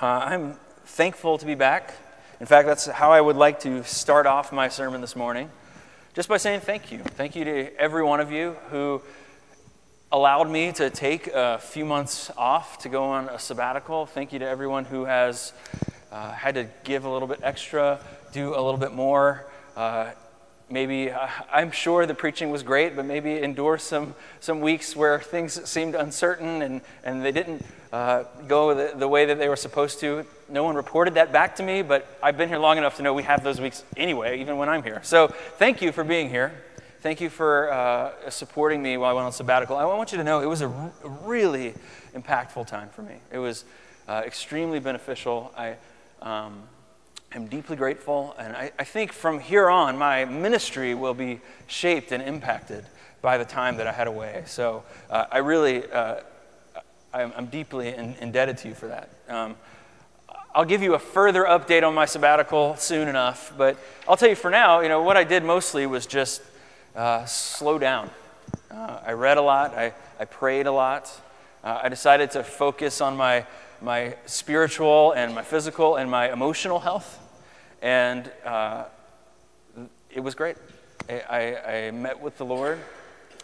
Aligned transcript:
Uh, 0.00 0.06
I'm 0.06 0.54
thankful 0.86 1.36
to 1.36 1.44
be 1.44 1.54
back. 1.54 1.92
In 2.40 2.46
fact, 2.46 2.66
that's 2.66 2.86
how 2.86 3.12
I 3.12 3.20
would 3.20 3.36
like 3.36 3.60
to 3.60 3.84
start 3.84 4.26
off 4.26 4.50
my 4.50 4.68
sermon 4.68 5.02
this 5.02 5.14
morning, 5.14 5.50
just 6.14 6.26
by 6.26 6.38
saying 6.38 6.60
thank 6.60 6.90
you. 6.90 7.00
Thank 7.00 7.36
you 7.36 7.44
to 7.44 7.76
every 7.78 8.02
one 8.02 8.18
of 8.18 8.32
you 8.32 8.56
who 8.70 9.02
allowed 10.10 10.48
me 10.48 10.72
to 10.72 10.88
take 10.88 11.26
a 11.26 11.58
few 11.58 11.84
months 11.84 12.30
off 12.38 12.78
to 12.78 12.88
go 12.88 13.04
on 13.04 13.28
a 13.28 13.38
sabbatical. 13.38 14.06
Thank 14.06 14.32
you 14.32 14.38
to 14.38 14.48
everyone 14.48 14.86
who 14.86 15.04
has 15.04 15.52
uh, 16.10 16.32
had 16.32 16.54
to 16.54 16.66
give 16.82 17.04
a 17.04 17.10
little 17.10 17.28
bit 17.28 17.40
extra, 17.42 18.00
do 18.32 18.54
a 18.54 18.62
little 18.62 18.78
bit 18.78 18.94
more. 18.94 19.44
Uh, 19.76 20.12
maybe 20.70 21.10
uh, 21.10 21.28
I'm 21.52 21.70
sure 21.70 22.06
the 22.06 22.14
preaching 22.14 22.50
was 22.50 22.62
great, 22.62 22.96
but 22.96 23.04
maybe 23.04 23.42
endure 23.42 23.78
some, 23.78 24.14
some 24.40 24.60
weeks 24.60 24.94
where 24.94 25.18
things 25.18 25.68
seemed 25.68 25.94
uncertain 25.94 26.62
and, 26.62 26.80
and 27.04 27.24
they 27.24 27.32
didn't 27.32 27.64
uh, 27.92 28.24
go 28.46 28.74
the, 28.74 28.96
the 28.96 29.08
way 29.08 29.26
that 29.26 29.38
they 29.38 29.48
were 29.48 29.56
supposed 29.56 30.00
to. 30.00 30.24
No 30.48 30.64
one 30.64 30.76
reported 30.76 31.14
that 31.14 31.32
back 31.32 31.56
to 31.56 31.62
me, 31.62 31.82
but 31.82 32.06
I've 32.22 32.36
been 32.36 32.48
here 32.48 32.58
long 32.58 32.78
enough 32.78 32.96
to 32.96 33.02
know 33.02 33.12
we 33.12 33.24
have 33.24 33.42
those 33.42 33.60
weeks 33.60 33.84
anyway, 33.96 34.40
even 34.40 34.56
when 34.56 34.68
I'm 34.68 34.82
here. 34.82 35.00
So 35.02 35.28
thank 35.28 35.82
you 35.82 35.92
for 35.92 36.04
being 36.04 36.28
here. 36.28 36.52
Thank 37.00 37.20
you 37.20 37.30
for 37.30 37.72
uh, 37.72 38.30
supporting 38.30 38.82
me 38.82 38.96
while 38.96 39.10
I 39.10 39.14
went 39.14 39.24
on 39.24 39.32
sabbatical. 39.32 39.76
I 39.76 39.84
want 39.84 40.12
you 40.12 40.18
to 40.18 40.24
know 40.24 40.40
it 40.40 40.46
was 40.46 40.60
a 40.60 40.68
really 41.24 41.74
impactful 42.14 42.66
time 42.66 42.90
for 42.90 43.02
me. 43.02 43.14
It 43.32 43.38
was 43.38 43.64
uh, 44.06 44.22
extremely 44.24 44.80
beneficial. 44.80 45.52
I 45.56 45.76
um, 46.20 46.62
am 47.32 47.46
deeply 47.46 47.76
grateful, 47.76 48.34
and 48.38 48.56
I, 48.56 48.72
I 48.78 48.84
think 48.84 49.12
from 49.12 49.40
here 49.40 49.68
on, 49.68 49.96
my 49.96 50.24
ministry 50.24 50.94
will 50.94 51.14
be 51.14 51.40
shaped 51.66 52.12
and 52.12 52.22
impacted 52.22 52.84
by 53.22 53.38
the 53.38 53.44
time 53.44 53.76
that 53.76 53.86
I 53.86 53.92
had 53.92 54.06
away. 54.06 54.42
So 54.46 54.82
uh, 55.10 55.26
I 55.30 55.38
really 55.38 55.90
uh, 55.90 56.20
I'm, 57.12 57.32
I'm 57.36 57.46
deeply 57.46 57.88
in, 57.88 58.14
indebted 58.20 58.58
to 58.58 58.68
you 58.68 58.74
for 58.74 58.86
that. 58.86 59.08
Um, 59.28 59.56
I'll 60.54 60.64
give 60.64 60.82
you 60.82 60.94
a 60.94 60.98
further 60.98 61.44
update 61.44 61.86
on 61.86 61.94
my 61.94 62.06
sabbatical 62.06 62.76
soon 62.76 63.08
enough, 63.08 63.52
but 63.56 63.76
I'll 64.08 64.16
tell 64.16 64.28
you 64.28 64.36
for 64.36 64.50
now, 64.50 64.80
you 64.80 64.88
know, 64.88 65.02
what 65.02 65.16
I 65.16 65.24
did 65.24 65.44
mostly 65.44 65.86
was 65.86 66.06
just 66.06 66.42
uh, 66.94 67.24
slow 67.24 67.78
down. 67.78 68.10
Uh, 68.70 69.00
I 69.04 69.12
read 69.12 69.38
a 69.38 69.42
lot, 69.42 69.74
I, 69.74 69.92
I 70.18 70.24
prayed 70.24 70.66
a 70.66 70.72
lot. 70.72 71.10
Uh, 71.62 71.80
I 71.82 71.88
decided 71.88 72.30
to 72.32 72.42
focus 72.42 73.00
on 73.00 73.16
my, 73.16 73.44
my 73.82 74.16
spiritual 74.26 75.12
and 75.12 75.34
my 75.34 75.42
physical 75.42 75.96
and 75.96 76.10
my 76.10 76.32
emotional 76.32 76.80
health, 76.80 77.18
and 77.82 78.30
uh, 78.44 78.84
it 80.10 80.20
was 80.20 80.34
great. 80.34 80.56
I, 81.08 81.20
I, 81.20 81.72
I 81.72 81.90
met 81.90 82.20
with 82.20 82.38
the 82.38 82.44
Lord. 82.44 82.78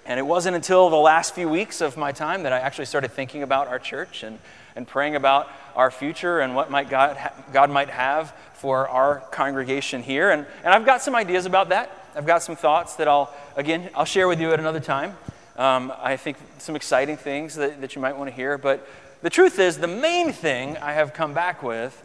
And 0.08 0.20
it 0.20 0.22
wasn't 0.22 0.54
until 0.54 0.88
the 0.88 0.96
last 0.96 1.34
few 1.34 1.48
weeks 1.48 1.80
of 1.80 1.96
my 1.96 2.12
time 2.12 2.44
that 2.44 2.52
I 2.52 2.60
actually 2.60 2.84
started 2.84 3.10
thinking 3.10 3.42
about 3.42 3.66
our 3.66 3.80
church 3.80 4.22
and, 4.22 4.38
and 4.76 4.86
praying 4.86 5.16
about 5.16 5.50
our 5.74 5.90
future 5.90 6.38
and 6.38 6.54
what 6.54 6.70
might 6.70 6.88
God, 6.88 7.16
ha- 7.16 7.32
God 7.52 7.70
might 7.70 7.90
have 7.90 8.32
for 8.54 8.88
our 8.88 9.18
congregation 9.32 10.04
here. 10.04 10.30
And, 10.30 10.46
and 10.62 10.72
I've 10.72 10.86
got 10.86 11.02
some 11.02 11.16
ideas 11.16 11.44
about 11.44 11.70
that. 11.70 11.90
I've 12.14 12.24
got 12.24 12.44
some 12.44 12.54
thoughts 12.54 12.94
that 12.96 13.08
I'll, 13.08 13.34
again, 13.56 13.90
I'll 13.96 14.04
share 14.04 14.28
with 14.28 14.40
you 14.40 14.52
at 14.52 14.60
another 14.60 14.78
time. 14.78 15.16
Um, 15.56 15.92
I 16.00 16.16
think 16.16 16.36
some 16.58 16.76
exciting 16.76 17.16
things 17.16 17.56
that, 17.56 17.80
that 17.80 17.96
you 17.96 18.00
might 18.00 18.16
want 18.16 18.30
to 18.30 18.36
hear. 18.36 18.58
But 18.58 18.88
the 19.22 19.30
truth 19.30 19.58
is, 19.58 19.78
the 19.78 19.88
main 19.88 20.30
thing 20.30 20.76
I 20.76 20.92
have 20.92 21.14
come 21.14 21.34
back 21.34 21.64
with 21.64 22.00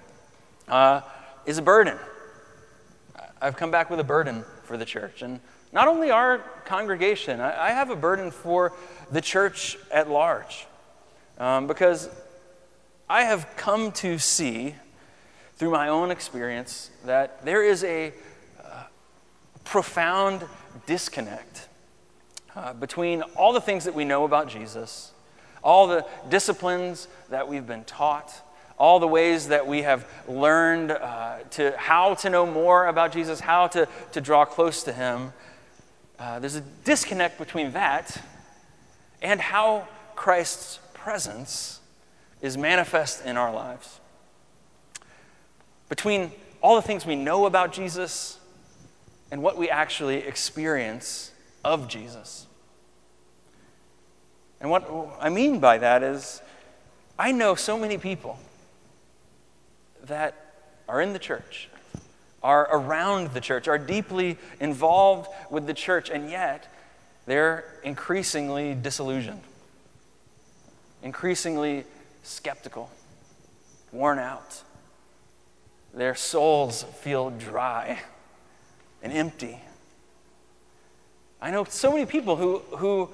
uh, 0.67 1.01
is 1.45 1.59
a 1.59 1.61
burden. 1.61 1.99
I've 3.41 3.57
come 3.57 3.71
back 3.71 3.89
with 3.89 3.99
a 3.99 4.03
burden 4.03 4.45
for 4.63 4.77
the 4.77 4.85
church. 4.85 5.23
And 5.23 5.39
not 5.73 5.87
only 5.87 6.11
our 6.11 6.39
congregation, 6.65 7.41
I, 7.41 7.69
I 7.69 7.69
have 7.71 7.89
a 7.89 7.95
burden 7.95 8.29
for 8.29 8.73
the 9.11 9.21
church 9.21 9.77
at 9.91 10.09
large. 10.09 10.67
Um, 11.39 11.65
because 11.65 12.09
I 13.09 13.23
have 13.23 13.47
come 13.57 13.91
to 13.93 14.19
see 14.19 14.75
through 15.55 15.71
my 15.71 15.87
own 15.87 16.11
experience 16.11 16.91
that 17.05 17.43
there 17.43 17.63
is 17.63 17.83
a 17.83 18.13
uh, 18.63 18.83
profound 19.63 20.45
disconnect 20.85 21.67
uh, 22.55 22.73
between 22.73 23.21
all 23.35 23.53
the 23.53 23.61
things 23.61 23.85
that 23.85 23.95
we 23.95 24.05
know 24.05 24.23
about 24.23 24.49
Jesus, 24.49 25.13
all 25.63 25.87
the 25.87 26.05
disciplines 26.29 27.07
that 27.29 27.47
we've 27.47 27.65
been 27.65 27.85
taught, 27.85 28.33
all 28.81 28.99
the 28.99 29.07
ways 29.07 29.49
that 29.49 29.67
we 29.67 29.83
have 29.83 30.07
learned 30.27 30.89
uh, 30.89 31.37
to 31.51 31.71
how 31.77 32.15
to 32.15 32.31
know 32.31 32.47
more 32.47 32.87
about 32.87 33.11
Jesus, 33.11 33.39
how 33.39 33.67
to, 33.67 33.87
to 34.11 34.19
draw 34.19 34.43
close 34.43 34.81
to 34.81 34.91
him, 34.91 35.33
uh, 36.17 36.39
there's 36.39 36.55
a 36.55 36.61
disconnect 36.83 37.37
between 37.37 37.73
that 37.73 38.19
and 39.21 39.39
how 39.39 39.87
Christ's 40.15 40.79
presence 40.95 41.79
is 42.41 42.57
manifest 42.57 43.23
in 43.23 43.37
our 43.37 43.53
lives. 43.53 43.99
Between 45.87 46.31
all 46.59 46.75
the 46.75 46.81
things 46.81 47.05
we 47.05 47.15
know 47.15 47.45
about 47.45 47.73
Jesus 47.73 48.39
and 49.29 49.43
what 49.43 49.59
we 49.59 49.69
actually 49.69 50.23
experience 50.23 51.31
of 51.63 51.87
Jesus. 51.87 52.47
And 54.59 54.71
what 54.71 54.89
I 55.19 55.29
mean 55.29 55.59
by 55.59 55.77
that 55.77 56.01
is, 56.01 56.41
I 57.19 57.31
know 57.31 57.53
so 57.53 57.77
many 57.77 57.99
people 57.99 58.39
that 60.05 60.53
are 60.87 61.01
in 61.01 61.13
the 61.13 61.19
church 61.19 61.69
are 62.43 62.67
around 62.71 63.33
the 63.33 63.41
church, 63.41 63.67
are 63.67 63.77
deeply 63.77 64.37
involved 64.59 65.29
with 65.49 65.67
the 65.67 65.73
church, 65.73 66.09
and 66.09 66.29
yet 66.29 66.67
they're 67.25 67.65
increasingly 67.83 68.73
disillusioned, 68.73 69.41
increasingly 71.03 71.85
skeptical, 72.23 72.89
worn 73.91 74.17
out. 74.17 74.63
Their 75.93 76.15
souls 76.15 76.83
feel 77.01 77.29
dry 77.31 77.99
and 79.03 79.13
empty. 79.13 79.59
I 81.41 81.51
know 81.51 81.63
so 81.65 81.91
many 81.91 82.05
people 82.05 82.37
who, 82.37 82.59
who 82.77 83.09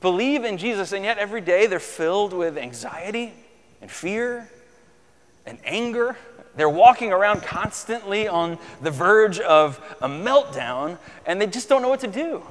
believe 0.00 0.44
in 0.44 0.58
Jesus, 0.58 0.92
and 0.92 1.04
yet 1.04 1.18
every 1.18 1.40
day 1.40 1.66
they're 1.66 1.80
filled 1.80 2.32
with 2.32 2.56
anxiety 2.58 3.32
and 3.80 3.90
fear 3.90 4.48
and 5.46 5.58
anger 5.64 6.16
they're 6.56 6.68
walking 6.68 7.12
around 7.12 7.42
constantly 7.42 8.28
on 8.28 8.58
the 8.80 8.90
verge 8.90 9.40
of 9.40 9.80
a 10.00 10.08
meltdown, 10.08 10.98
and 11.26 11.40
they 11.40 11.46
just 11.46 11.68
don't 11.68 11.82
know 11.82 11.88
what 11.88 12.00
to 12.00 12.06
do. 12.06 12.42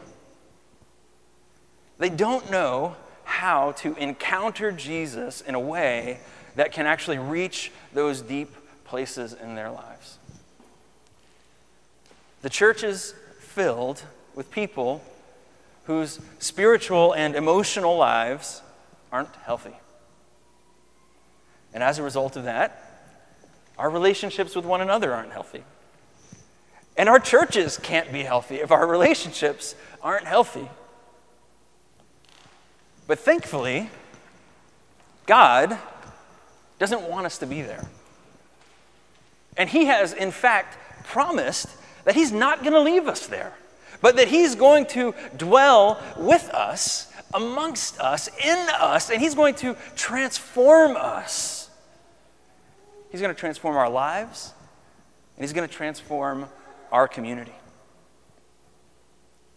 They 1.99 2.09
don't 2.09 2.49
know 2.51 2.95
how 3.23 3.71
to 3.73 3.95
encounter 3.95 4.71
Jesus 4.71 5.41
in 5.41 5.55
a 5.55 5.59
way 5.59 6.19
that 6.55 6.73
can 6.73 6.85
actually 6.85 7.17
reach 7.17 7.71
those 7.93 8.21
deep 8.21 8.53
places 8.83 9.33
in 9.33 9.55
their 9.55 9.71
lives. 9.71 10.17
The 12.41 12.49
church 12.49 12.83
is 12.83 13.15
filled 13.39 14.03
with 14.35 14.51
people 14.51 15.01
whose 15.85 16.19
spiritual 16.39 17.13
and 17.13 17.35
emotional 17.35 17.95
lives 17.95 18.61
aren't 19.11 19.33
healthy. 19.37 19.75
And 21.73 21.83
as 21.83 21.99
a 21.99 22.03
result 22.03 22.35
of 22.35 22.43
that, 22.43 22.79
our 23.77 23.89
relationships 23.89 24.55
with 24.55 24.65
one 24.65 24.81
another 24.81 25.13
aren't 25.13 25.31
healthy. 25.31 25.63
And 26.95 27.09
our 27.09 27.19
churches 27.19 27.77
can't 27.77 28.11
be 28.11 28.23
healthy 28.23 28.57
if 28.57 28.71
our 28.71 28.85
relationships 28.85 29.75
aren't 30.01 30.25
healthy. 30.25 30.69
But 33.07 33.19
thankfully, 33.19 33.89
God 35.25 35.77
doesn't 36.79 37.01
want 37.01 37.25
us 37.25 37.37
to 37.39 37.45
be 37.45 37.61
there. 37.61 37.85
And 39.57 39.69
He 39.69 39.85
has, 39.85 40.13
in 40.13 40.31
fact, 40.31 40.77
promised 41.05 41.67
that 42.05 42.15
He's 42.15 42.31
not 42.31 42.61
going 42.61 42.73
to 42.73 42.81
leave 42.81 43.07
us 43.07 43.27
there, 43.27 43.53
but 44.01 44.15
that 44.17 44.27
He's 44.27 44.55
going 44.55 44.85
to 44.87 45.13
dwell 45.35 46.01
with 46.17 46.49
us, 46.49 47.11
amongst 47.33 47.99
us, 47.99 48.29
in 48.43 48.67
us, 48.69 49.09
and 49.09 49.21
He's 49.21 49.35
going 49.35 49.55
to 49.55 49.75
transform 49.95 50.95
us. 50.95 51.62
He's 53.13 53.21
going 53.21 53.33
to 53.33 53.39
transform 53.39 53.77
our 53.77 53.91
lives, 53.91 54.53
and 55.37 55.43
He's 55.43 55.53
going 55.53 55.69
to 55.69 55.73
transform 55.73 56.47
our 56.91 57.07
community. 57.07 57.53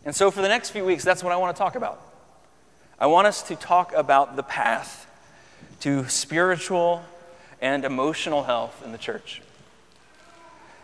And 0.04 0.14
so, 0.14 0.30
for 0.30 0.42
the 0.42 0.48
next 0.48 0.70
few 0.70 0.84
weeks, 0.84 1.02
that's 1.04 1.24
what 1.24 1.32
I 1.32 1.38
want 1.38 1.56
to 1.56 1.58
talk 1.58 1.74
about. 1.74 2.02
I 2.98 3.06
want 3.06 3.26
us 3.26 3.40
to 3.44 3.56
talk 3.56 3.94
about 3.94 4.36
the 4.36 4.42
path 4.42 5.10
to 5.80 6.06
spiritual 6.06 7.02
and 7.62 7.86
emotional 7.86 8.42
health 8.42 8.82
in 8.84 8.92
the 8.92 8.98
church. 8.98 9.40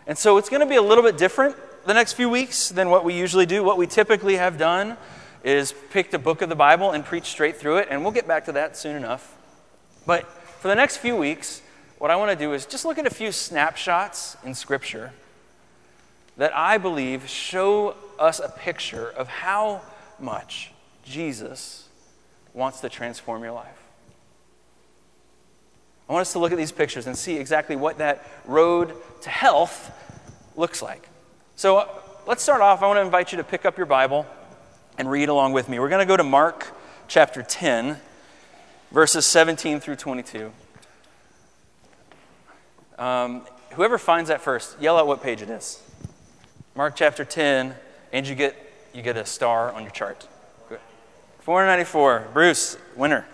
And 0.07 0.17
so, 0.17 0.37
it's 0.37 0.49
going 0.49 0.61
to 0.61 0.65
be 0.65 0.77
a 0.77 0.81
little 0.81 1.03
bit 1.03 1.15
different 1.15 1.55
the 1.85 1.93
next 1.93 2.13
few 2.13 2.27
weeks 2.27 2.69
than 2.69 2.89
what 2.89 3.05
we 3.05 3.13
usually 3.13 3.45
do. 3.45 3.63
What 3.63 3.77
we 3.77 3.85
typically 3.85 4.37
have 4.37 4.57
done 4.57 4.97
is 5.43 5.75
picked 5.91 6.15
a 6.15 6.19
book 6.19 6.41
of 6.41 6.49
the 6.49 6.55
Bible 6.55 6.89
and 6.89 7.05
preach 7.05 7.25
straight 7.25 7.57
through 7.57 7.77
it, 7.77 7.89
and 7.91 8.01
we'll 8.01 8.11
get 8.11 8.27
back 8.27 8.45
to 8.45 8.53
that 8.53 8.75
soon 8.75 8.95
enough. 8.95 9.37
But 10.07 10.25
for 10.59 10.69
the 10.69 10.75
next 10.75 10.97
few 10.97 11.15
weeks, 11.15 11.61
what 12.03 12.11
I 12.11 12.17
want 12.17 12.31
to 12.31 12.35
do 12.35 12.51
is 12.51 12.65
just 12.65 12.83
look 12.83 12.97
at 12.97 13.07
a 13.07 13.09
few 13.09 13.31
snapshots 13.31 14.35
in 14.43 14.55
Scripture 14.55 15.13
that 16.35 16.53
I 16.53 16.77
believe 16.77 17.29
show 17.29 17.95
us 18.19 18.41
a 18.41 18.49
picture 18.49 19.09
of 19.09 19.29
how 19.29 19.79
much 20.19 20.73
Jesus 21.05 21.87
wants 22.53 22.81
to 22.81 22.89
transform 22.89 23.41
your 23.41 23.53
life. 23.53 23.81
I 26.09 26.11
want 26.11 26.23
us 26.23 26.33
to 26.33 26.39
look 26.39 26.51
at 26.51 26.57
these 26.57 26.73
pictures 26.73 27.07
and 27.07 27.17
see 27.17 27.37
exactly 27.37 27.77
what 27.77 27.99
that 27.99 28.29
road 28.43 28.93
to 29.21 29.29
health 29.29 29.89
looks 30.57 30.81
like. 30.81 31.07
So 31.55 31.77
uh, 31.77 31.87
let's 32.27 32.43
start 32.43 32.59
off. 32.59 32.83
I 32.83 32.87
want 32.87 32.97
to 32.97 33.01
invite 33.01 33.31
you 33.31 33.37
to 33.37 33.45
pick 33.45 33.63
up 33.63 33.77
your 33.77 33.85
Bible 33.85 34.25
and 34.97 35.09
read 35.09 35.29
along 35.29 35.53
with 35.53 35.69
me. 35.69 35.79
We're 35.79 35.87
going 35.87 36.05
to 36.05 36.11
go 36.11 36.17
to 36.17 36.23
Mark 36.23 36.67
chapter 37.07 37.41
10, 37.41 37.95
verses 38.91 39.25
17 39.25 39.79
through 39.79 39.95
22. 39.95 40.51
Um, 43.03 43.41
whoever 43.73 43.97
finds 43.97 44.29
that 44.29 44.39
first, 44.39 44.79
yell 44.79 44.97
out 44.97 45.07
what 45.07 45.21
page 45.21 45.41
it 45.41 45.49
is. 45.49 45.83
Mark 46.73 46.95
chapter 46.95 47.25
10, 47.25 47.75
and 48.13 48.25
you 48.25 48.33
get, 48.33 48.55
you 48.93 49.01
get 49.01 49.17
a 49.17 49.25
star 49.25 49.73
on 49.73 49.81
your 49.81 49.91
chart. 49.91 50.25
494. 51.39 52.29
Bruce, 52.31 52.77
winner. 52.95 53.25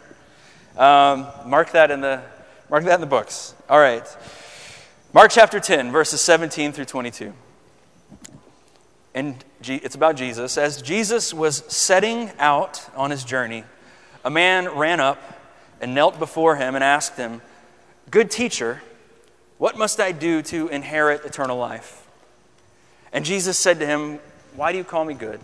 Um, 0.75 1.27
mark 1.45 1.73
that 1.73 1.91
in 1.91 2.01
the 2.01 2.23
mark 2.71 2.83
that 2.85 2.95
in 2.95 3.01
the 3.01 3.05
books. 3.05 3.53
All 3.69 3.77
right. 3.79 4.03
Mark 5.13 5.29
chapter 5.29 5.59
10, 5.59 5.91
verses 5.91 6.19
17 6.19 6.71
through 6.71 6.85
22. 6.85 7.31
And 9.13 9.45
it's 9.61 9.93
about 9.93 10.15
Jesus. 10.15 10.57
As 10.57 10.81
Jesus 10.81 11.31
was 11.31 11.57
setting 11.71 12.31
out 12.39 12.89
on 12.95 13.11
his 13.11 13.23
journey, 13.23 13.63
a 14.25 14.31
man 14.31 14.67
ran 14.69 14.99
up 14.99 15.21
and 15.79 15.93
knelt 15.93 16.17
before 16.17 16.55
him 16.55 16.73
and 16.73 16.83
asked 16.83 17.17
him, 17.17 17.43
Good 18.09 18.31
teacher, 18.31 18.81
what 19.59 19.77
must 19.77 19.99
I 19.99 20.13
do 20.13 20.41
to 20.43 20.69
inherit 20.69 21.25
eternal 21.25 21.57
life? 21.57 22.07
And 23.11 23.25
Jesus 23.25 23.59
said 23.59 23.79
to 23.79 23.85
him, 23.85 24.19
Why 24.55 24.71
do 24.71 24.77
you 24.77 24.83
call 24.85 25.03
me 25.03 25.13
good? 25.13 25.41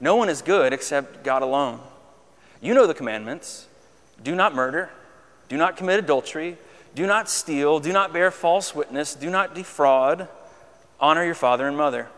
No 0.00 0.16
one 0.16 0.28
is 0.28 0.42
good 0.42 0.72
except 0.72 1.24
God 1.24 1.42
alone. 1.42 1.80
You 2.60 2.74
know 2.74 2.86
the 2.86 2.94
commandments 2.94 3.66
do 4.22 4.34
not 4.34 4.54
murder, 4.54 4.90
do 5.48 5.56
not 5.56 5.76
commit 5.76 5.98
adultery, 5.98 6.58
do 6.94 7.06
not 7.06 7.28
steal, 7.28 7.80
do 7.80 7.92
not 7.92 8.12
bear 8.12 8.30
false 8.30 8.74
witness, 8.74 9.14
do 9.14 9.30
not 9.30 9.54
defraud, 9.54 10.28
honor 11.00 11.24
your 11.24 11.34
father 11.34 11.66
and 11.66 11.76
mother. 11.76 12.08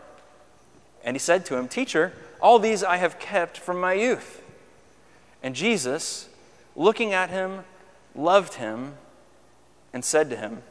And 1.03 1.15
he 1.15 1.19
said 1.19 1.45
to 1.45 1.57
him, 1.57 1.69
Teacher, 1.69 2.11
all 2.41 2.59
these 2.59 2.83
I 2.83 2.97
have 2.97 3.19
kept 3.19 3.57
from 3.57 3.79
my 3.79 3.93
youth. 3.93 4.41
And 5.41 5.55
Jesus, 5.55 6.27
looking 6.75 7.13
at 7.13 7.29
him, 7.29 7.63
loved 8.13 8.55
him 8.55 8.95
and 9.93 10.03
said 10.03 10.29
to 10.31 10.35
him, 10.35 10.61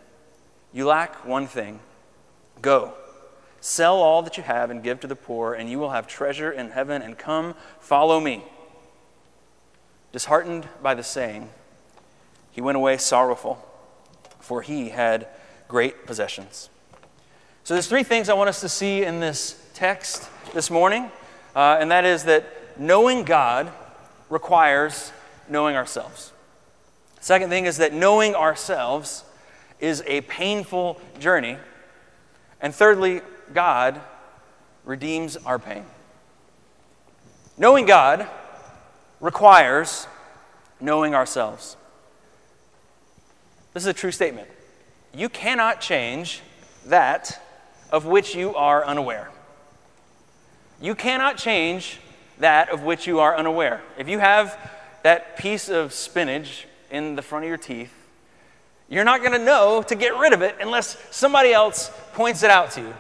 You 0.75 0.87
lack 0.87 1.25
one 1.25 1.47
thing. 1.47 1.81
Go 2.61 2.93
Sell 3.65 3.97
all 3.97 4.21
that 4.21 4.37
you 4.37 4.43
have 4.43 4.71
and 4.71 4.82
give 4.82 5.00
to 5.00 5.06
the 5.06 5.17
poor, 5.17 5.55
and 5.55 5.71
you 5.71 5.79
will 5.79 5.88
have 5.88 6.06
treasure 6.06 6.53
in 6.53 6.69
heaven, 6.69 7.00
and 7.00 7.17
come, 7.17 7.55
follow 7.81 8.21
me. 8.21 8.44
Disheartened 10.12 10.69
by 10.82 10.93
the 10.93 11.03
saying, 11.03 11.49
he 12.53 12.61
went 12.61 12.76
away 12.76 12.99
sorrowful, 12.99 13.67
for 14.38 14.61
he 14.61 14.91
had 14.91 15.26
great 15.67 16.05
possessions. 16.05 16.69
So 17.65 17.73
there's 17.73 17.87
three 17.87 18.03
things 18.03 18.29
I 18.29 18.35
want 18.35 18.50
us 18.50 18.61
to 18.61 18.69
see 18.69 19.03
in 19.03 19.19
this 19.19 19.59
text 19.73 20.29
this 20.53 20.70
morning, 20.70 21.11
uh, 21.56 21.79
and 21.81 21.91
that 21.91 22.05
is 22.05 22.25
that 22.25 22.79
knowing 22.79 23.25
God 23.25 23.73
requires 24.29 25.11
knowing 25.49 25.75
ourselves. 25.75 26.32
Second 27.19 27.49
thing 27.49 27.65
is 27.65 27.79
that 27.79 27.94
knowing 27.94 28.35
ourselves 28.35 29.25
is 29.81 30.03
a 30.06 30.23
painful 30.23 31.00
journey. 31.19 31.59
And 32.61 32.75
thirdly, 32.75 33.21
God 33.53 34.00
redeems 34.85 35.37
our 35.37 35.59
pain. 35.59 35.85
Knowing 37.56 37.87
God 37.87 38.26
requires 39.21 40.06
knowing 40.81 41.15
ourselves. 41.15 41.76
This 43.73 43.82
is 43.82 43.87
a 43.88 43.93
true 43.93 44.12
statement. 44.12 44.49
You 45.15 45.29
cannot 45.29 45.81
change 45.81 46.43
that 46.87 47.41
of 47.91 48.06
which 48.06 48.35
you 48.35 48.55
are 48.55 48.85
unaware. 48.85 49.31
You 50.81 50.94
cannot 50.94 51.38
change 51.38 52.00
that 52.38 52.69
of 52.69 52.82
which 52.82 53.06
you 53.06 53.20
are 53.20 53.37
unaware. 53.37 53.82
If 53.97 54.09
you 54.09 54.19
have 54.19 54.59
that 55.03 55.37
piece 55.37 55.69
of 55.69 55.93
spinach 55.93 56.67
in 56.91 57.15
the 57.15 57.23
front 57.23 57.44
of 57.44 57.49
your 57.49 57.59
teeth, 57.59 57.93
you're 58.94 59.05
not 59.05 59.20
going 59.20 59.32
to 59.32 59.44
know 59.44 59.82
to 59.82 59.94
get 59.96 60.17
rid 60.17 60.32
of 60.32 60.41
it 60.43 60.55
unless 60.61 60.96
somebody 61.11 61.52
else 61.52 61.91
points 62.12 62.44
it 62.44 62.50
out 62.50 62.70
to 62.73 62.81
you. 62.81 62.94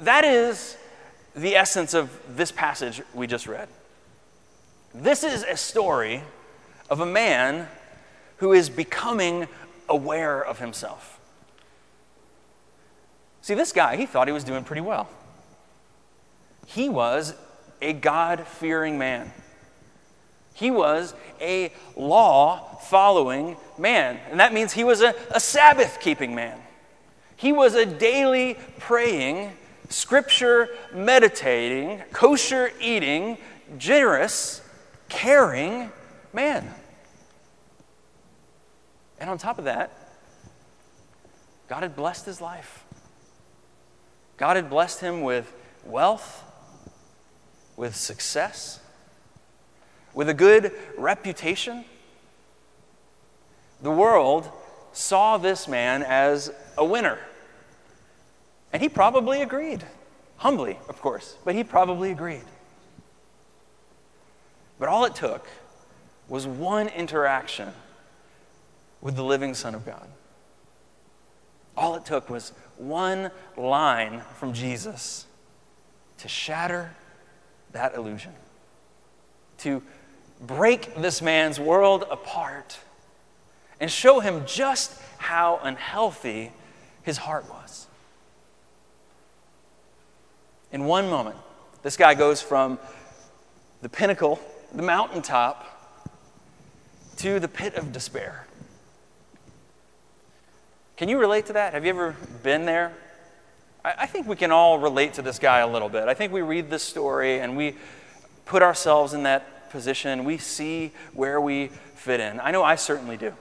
That 0.00 0.24
is 0.24 0.78
the 1.36 1.56
essence 1.56 1.92
of 1.92 2.10
this 2.34 2.50
passage 2.50 3.02
we 3.12 3.26
just 3.26 3.46
read. 3.46 3.68
This 4.94 5.22
is 5.22 5.42
a 5.42 5.56
story 5.56 6.22
of 6.88 7.00
a 7.00 7.06
man 7.06 7.68
who 8.38 8.52
is 8.54 8.70
becoming 8.70 9.46
aware 9.88 10.42
of 10.42 10.58
himself. 10.58 11.20
See, 13.42 13.54
this 13.54 13.72
guy, 13.72 13.96
he 13.96 14.06
thought 14.06 14.26
he 14.26 14.32
was 14.32 14.44
doing 14.44 14.64
pretty 14.64 14.80
well. 14.80 15.08
He 16.66 16.88
was 16.88 17.34
a 17.82 17.92
God 17.92 18.46
fearing 18.46 18.98
man. 18.98 19.32
He 20.58 20.72
was 20.72 21.14
a 21.40 21.70
law 21.94 22.78
following 22.80 23.56
man. 23.78 24.18
And 24.28 24.40
that 24.40 24.52
means 24.52 24.72
he 24.72 24.82
was 24.82 25.02
a, 25.02 25.14
a 25.30 25.38
Sabbath 25.38 26.00
keeping 26.00 26.34
man. 26.34 26.58
He 27.36 27.52
was 27.52 27.76
a 27.76 27.86
daily 27.86 28.56
praying 28.80 29.52
scripture 29.88 30.68
meditating, 30.92 32.02
kosher 32.12 32.72
eating, 32.80 33.38
generous, 33.78 34.60
caring 35.08 35.92
man. 36.32 36.74
And 39.20 39.30
on 39.30 39.38
top 39.38 39.60
of 39.60 39.64
that, 39.66 39.92
God 41.68 41.84
had 41.84 41.94
blessed 41.94 42.26
his 42.26 42.40
life. 42.40 42.84
God 44.36 44.56
had 44.56 44.68
blessed 44.68 45.02
him 45.02 45.22
with 45.22 45.54
wealth, 45.84 46.42
with 47.76 47.94
success, 47.94 48.80
with 50.18 50.28
a 50.28 50.34
good 50.34 50.72
reputation. 50.96 51.84
The 53.82 53.90
world 53.92 54.50
saw 54.92 55.38
this 55.38 55.68
man 55.68 56.02
as 56.02 56.52
a 56.76 56.84
winner. 56.84 57.20
And 58.72 58.82
he 58.82 58.88
probably 58.88 59.42
agreed. 59.42 59.84
Humbly, 60.38 60.76
of 60.88 61.00
course, 61.00 61.36
but 61.44 61.54
he 61.54 61.62
probably 61.62 62.10
agreed. 62.10 62.42
But 64.80 64.88
all 64.88 65.04
it 65.04 65.14
took 65.14 65.46
was 66.28 66.48
one 66.48 66.88
interaction 66.88 67.68
with 69.00 69.14
the 69.14 69.22
living 69.22 69.54
Son 69.54 69.72
of 69.72 69.86
God. 69.86 70.08
All 71.76 71.94
it 71.94 72.04
took 72.04 72.28
was 72.28 72.52
one 72.76 73.30
line 73.56 74.22
from 74.34 74.52
Jesus 74.52 75.26
to 76.16 76.26
shatter 76.26 76.96
that 77.70 77.94
illusion, 77.94 78.32
to 79.58 79.80
break 80.40 80.94
this 80.96 81.20
man's 81.20 81.58
world 81.58 82.04
apart 82.10 82.78
and 83.80 83.90
show 83.90 84.20
him 84.20 84.44
just 84.46 85.00
how 85.18 85.60
unhealthy 85.62 86.52
his 87.02 87.18
heart 87.18 87.48
was. 87.48 87.86
In 90.70 90.84
one 90.84 91.08
moment, 91.08 91.36
this 91.82 91.96
guy 91.96 92.14
goes 92.14 92.42
from 92.42 92.78
the 93.82 93.88
pinnacle, 93.88 94.38
the 94.74 94.82
mountaintop, 94.82 95.64
to 97.18 97.40
the 97.40 97.48
pit 97.48 97.74
of 97.74 97.92
despair. 97.92 98.46
Can 100.96 101.08
you 101.08 101.18
relate 101.18 101.46
to 101.46 101.52
that? 101.54 101.74
Have 101.74 101.84
you 101.84 101.90
ever 101.90 102.16
been 102.42 102.64
there? 102.64 102.92
I, 103.84 103.94
I 104.00 104.06
think 104.06 104.26
we 104.26 104.36
can 104.36 104.50
all 104.50 104.78
relate 104.78 105.14
to 105.14 105.22
this 105.22 105.38
guy 105.38 105.60
a 105.60 105.66
little 105.66 105.88
bit. 105.88 106.08
I 106.08 106.14
think 106.14 106.32
we 106.32 106.42
read 106.42 106.70
this 106.70 106.82
story 106.82 107.40
and 107.40 107.56
we 107.56 107.76
put 108.44 108.62
ourselves 108.62 109.14
in 109.14 109.22
that 109.22 109.57
position. 109.70 110.24
We 110.24 110.38
see 110.38 110.92
where 111.12 111.40
we 111.40 111.68
fit 111.94 112.20
in. 112.20 112.40
I 112.40 112.50
know 112.50 112.62
I 112.62 112.76
certainly 112.76 113.16
do. 113.16 113.34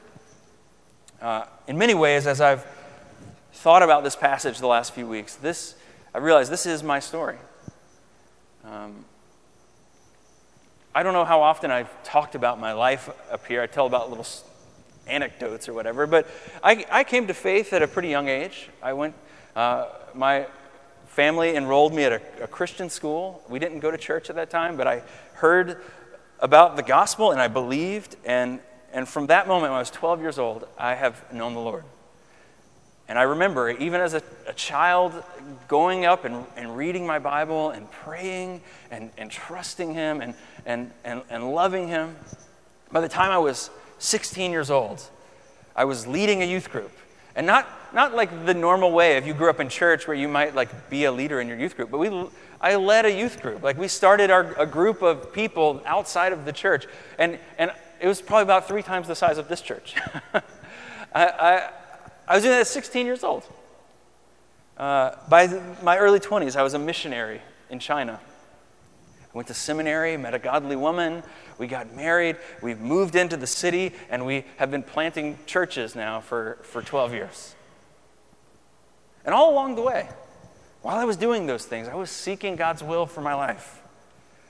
Uh, 1.21 1.45
in 1.67 1.77
many 1.77 1.93
ways, 1.93 2.27
as 2.27 2.41
I've 2.41 2.65
thought 3.53 3.81
about 3.81 4.03
this 4.03 4.15
passage 4.15 4.59
the 4.59 4.67
last 4.67 4.93
few 4.93 5.07
weeks, 5.07 5.35
this 5.35 5.75
I 6.13 6.19
realize 6.19 6.49
this 6.49 6.65
is 6.65 6.81
my 6.81 6.99
story. 6.99 7.37
Um, 8.63 9.05
I 10.95 11.03
don't 11.03 11.13
know 11.13 11.25
how 11.25 11.43
often 11.43 11.69
I've 11.69 11.91
talked 12.03 12.33
about 12.33 12.59
my 12.59 12.73
life 12.73 13.07
up 13.31 13.45
here. 13.45 13.61
I 13.61 13.67
tell 13.67 13.85
about 13.85 14.09
little 14.09 14.25
anecdotes 15.05 15.69
or 15.69 15.73
whatever, 15.73 16.07
but 16.07 16.27
I, 16.63 16.85
I 16.89 17.03
came 17.03 17.27
to 17.27 17.35
faith 17.35 17.71
at 17.71 17.83
a 17.83 17.87
pretty 17.87 18.09
young 18.09 18.29
age. 18.29 18.69
I 18.81 18.93
went, 18.93 19.13
uh, 19.55 19.89
my 20.15 20.47
family 21.05 21.55
enrolled 21.55 21.93
me 21.93 22.03
at 22.03 22.13
a, 22.13 22.43
a 22.43 22.47
Christian 22.47 22.89
school. 22.89 23.43
We 23.47 23.59
didn't 23.59 23.79
go 23.79 23.91
to 23.91 23.97
church 23.97 24.31
at 24.31 24.35
that 24.37 24.49
time, 24.49 24.75
but 24.75 24.87
I 24.87 25.03
heard 25.33 25.83
about 26.39 26.75
the 26.75 26.83
gospel 26.83 27.31
and 27.31 27.41
I 27.41 27.47
believed. 27.47 28.15
And, 28.25 28.59
and 28.93 29.07
from 29.07 29.27
that 29.27 29.47
moment, 29.47 29.71
when 29.71 29.77
I 29.77 29.79
was 29.79 29.91
12 29.91 30.21
years 30.21 30.39
old, 30.39 30.67
I 30.77 30.95
have 30.95 31.33
known 31.33 31.53
the 31.53 31.59
Lord. 31.59 31.83
And 33.09 33.17
I 33.17 33.23
remember, 33.23 33.69
even 33.69 34.01
as 34.01 34.13
a, 34.13 34.21
a 34.47 34.53
child, 34.53 35.23
going 35.67 36.05
up 36.05 36.25
and, 36.25 36.45
and 36.57 36.75
reading 36.75 37.07
my 37.07 37.19
Bible 37.19 37.69
and 37.69 37.89
praying 37.89 38.61
and, 38.91 39.11
and 39.17 39.31
trusting 39.31 39.93
Him 39.93 40.19
and, 40.19 40.33
and, 40.65 40.91
and, 41.05 41.21
and 41.29 41.51
loving 41.53 41.87
Him. 41.87 42.15
By 42.91 42.99
the 42.99 43.07
time 43.07 43.31
I 43.31 43.37
was 43.37 43.69
16 43.99 44.51
years 44.51 44.69
old, 44.69 45.01
I 45.73 45.85
was 45.85 46.05
leading 46.05 46.41
a 46.41 46.45
youth 46.45 46.69
group. 46.69 46.91
And 47.33 47.47
not, 47.47 47.67
not 47.93 48.13
like 48.13 48.45
the 48.45 48.53
normal 48.53 48.91
way 48.91 49.15
if 49.15 49.25
you 49.25 49.33
grew 49.33 49.49
up 49.49 49.59
in 49.59 49.69
church 49.69 50.07
where 50.07 50.17
you 50.17 50.27
might 50.27 50.55
like 50.55 50.89
be 50.89 51.05
a 51.05 51.11
leader 51.11 51.39
in 51.39 51.47
your 51.47 51.57
youth 51.57 51.77
group, 51.77 51.91
but 51.91 51.99
we, 51.99 52.09
I 52.59 52.75
led 52.75 53.05
a 53.05 53.11
youth 53.11 53.41
group. 53.41 53.63
Like 53.63 53.77
we 53.77 53.87
started 53.87 54.31
our, 54.31 54.53
a 54.59 54.65
group 54.65 55.01
of 55.01 55.31
people 55.33 55.81
outside 55.85 56.33
of 56.33 56.45
the 56.45 56.51
church. 56.51 56.87
And, 57.17 57.39
and 57.57 57.71
it 57.99 58.07
was 58.07 58.21
probably 58.21 58.43
about 58.43 58.67
three 58.67 58.83
times 58.83 59.07
the 59.07 59.15
size 59.15 59.37
of 59.37 59.47
this 59.47 59.61
church. 59.61 59.95
I, 60.33 60.41
I, 61.13 61.69
I, 62.27 62.35
was 62.35 62.43
doing 62.43 62.53
that 62.53 62.61
at 62.61 62.67
16 62.67 63.05
years 63.05 63.23
old. 63.23 63.43
Uh, 64.77 65.15
by 65.29 65.47
my 65.81 65.97
early 65.97 66.19
20s, 66.19 66.55
I 66.55 66.63
was 66.63 66.73
a 66.73 66.79
missionary 66.79 67.41
in 67.69 67.79
China. 67.79 68.19
I 69.23 69.37
went 69.37 69.47
to 69.47 69.53
seminary, 69.53 70.17
met 70.17 70.33
a 70.33 70.39
godly 70.39 70.75
woman, 70.75 71.23
we 71.57 71.67
got 71.67 71.95
married, 71.95 72.37
we 72.61 72.75
moved 72.75 73.15
into 73.15 73.37
the 73.37 73.47
city, 73.47 73.93
and 74.09 74.25
we 74.25 74.45
have 74.57 74.69
been 74.69 74.83
planting 74.83 75.37
churches 75.45 75.95
now 75.95 76.21
for, 76.21 76.59
for 76.61 76.81
12 76.81 77.13
years. 77.13 77.55
And 79.25 79.33
all 79.33 79.51
along 79.51 79.75
the 79.75 79.81
way, 79.81 80.07
while 80.81 80.97
I 80.97 81.05
was 81.05 81.17
doing 81.17 81.47
those 81.47 81.65
things, 81.65 81.87
I 81.87 81.95
was 81.95 82.09
seeking 82.09 82.55
God's 82.55 82.83
will 82.83 83.05
for 83.05 83.21
my 83.21 83.33
life. 83.33 83.81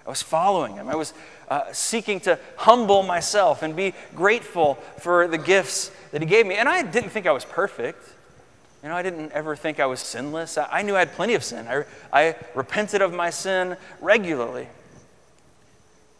I 0.05 0.09
was 0.09 0.21
following 0.21 0.75
Him. 0.75 0.87
I 0.87 0.95
was 0.95 1.13
uh, 1.49 1.71
seeking 1.73 2.19
to 2.21 2.39
humble 2.55 3.03
myself 3.03 3.61
and 3.61 3.75
be 3.75 3.93
grateful 4.15 4.75
for 4.99 5.27
the 5.27 5.37
gifts 5.37 5.91
that 6.11 6.21
He 6.21 6.27
gave 6.27 6.45
me. 6.45 6.55
And 6.55 6.69
I 6.69 6.81
didn't 6.81 7.09
think 7.09 7.27
I 7.27 7.31
was 7.31 7.43
perfect. 7.43 8.01
You 8.83 8.89
know, 8.89 8.95
I 8.95 9.03
didn't 9.03 9.31
ever 9.33 9.55
think 9.55 9.79
I 9.79 9.85
was 9.85 9.99
sinless. 9.99 10.57
I, 10.57 10.67
I 10.71 10.81
knew 10.81 10.95
I 10.95 10.99
had 10.99 11.11
plenty 11.13 11.33
of 11.33 11.43
sin. 11.43 11.67
I, 11.67 11.83
I 12.13 12.35
repented 12.55 13.01
of 13.01 13.13
my 13.13 13.29
sin 13.29 13.75
regularly. 13.99 14.67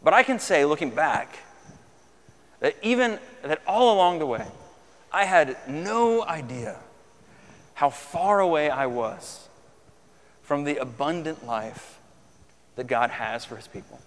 But 0.02 0.12
I 0.12 0.22
can 0.22 0.38
say, 0.38 0.64
looking 0.64 0.90
back, 0.90 1.38
that 2.60 2.76
even 2.82 3.18
that 3.42 3.62
all 3.66 3.94
along 3.94 4.18
the 4.18 4.26
way, 4.26 4.46
I 5.12 5.24
had 5.24 5.56
no 5.66 6.24
idea 6.24 6.76
how 7.74 7.90
far 7.90 8.40
away 8.40 8.68
I 8.68 8.86
was 8.86 9.47
from 10.48 10.64
the 10.64 10.78
abundant 10.78 11.46
life 11.46 12.00
that 12.76 12.86
God 12.86 13.10
has 13.10 13.44
for 13.44 13.54
his 13.54 13.68
people. 13.68 14.00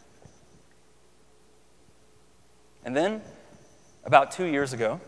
And 2.83 2.97
then, 2.97 3.21
about 4.03 4.31
two 4.31 4.45
years 4.45 4.73
ago, 4.73 4.99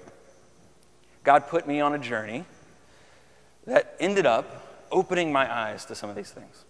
God 1.24 1.48
put 1.48 1.68
me 1.68 1.82
on 1.82 1.96
a 1.96 1.98
journey 1.98 2.46
that 3.66 3.96
ended 4.00 4.28
up 4.28 4.88
opening 4.92 5.32
my 5.32 5.52
eyes 5.52 5.86
to 5.86 5.96
some 5.96 6.08
of 6.08 6.16
these 6.16 6.30
things 6.30 6.66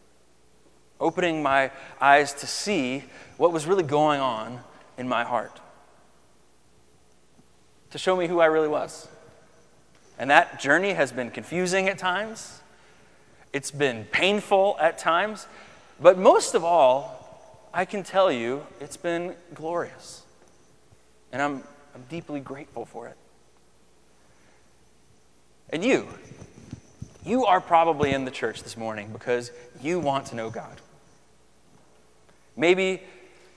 opening 1.03 1.43
my 1.43 1.69
eyes 1.99 2.33
to 2.33 2.47
see 2.47 3.03
what 3.35 3.51
was 3.51 3.65
really 3.65 3.83
going 3.83 4.21
on 4.21 4.61
in 4.97 5.07
my 5.07 5.23
heart, 5.23 5.59
to 7.89 7.97
show 7.97 8.15
me 8.15 8.27
who 8.27 8.39
I 8.39 8.45
really 8.45 8.69
was. 8.69 9.09
And 10.17 10.29
that 10.29 10.61
journey 10.61 10.93
has 10.93 11.11
been 11.11 11.29
confusing 11.29 11.89
at 11.89 11.97
times, 11.97 12.61
it's 13.53 13.71
been 13.71 14.05
painful 14.05 14.75
at 14.79 14.97
times, 14.97 15.47
but 16.01 16.17
most 16.17 16.55
of 16.55 16.63
all, 16.63 17.69
I 17.73 17.85
can 17.85 18.03
tell 18.03 18.31
you 18.31 18.65
it's 18.81 18.97
been 18.97 19.35
glorious. 19.53 20.23
And 21.31 21.41
I'm, 21.41 21.63
I'm 21.95 22.03
deeply 22.09 22.39
grateful 22.39 22.85
for 22.85 23.07
it. 23.07 23.17
And 25.69 25.83
you, 25.83 26.07
you 27.25 27.45
are 27.45 27.61
probably 27.61 28.11
in 28.11 28.25
the 28.25 28.31
church 28.31 28.63
this 28.63 28.75
morning 28.75 29.09
because 29.11 29.51
you 29.81 29.99
want 29.99 30.27
to 30.27 30.35
know 30.35 30.49
God. 30.49 30.81
Maybe 32.55 33.01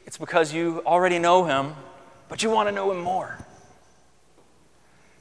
it's 0.06 0.16
because 0.16 0.52
you 0.52 0.82
already 0.86 1.18
know 1.18 1.44
Him, 1.44 1.74
but 2.28 2.42
you 2.42 2.50
want 2.50 2.68
to 2.68 2.72
know 2.74 2.90
Him 2.90 3.00
more. 3.00 3.36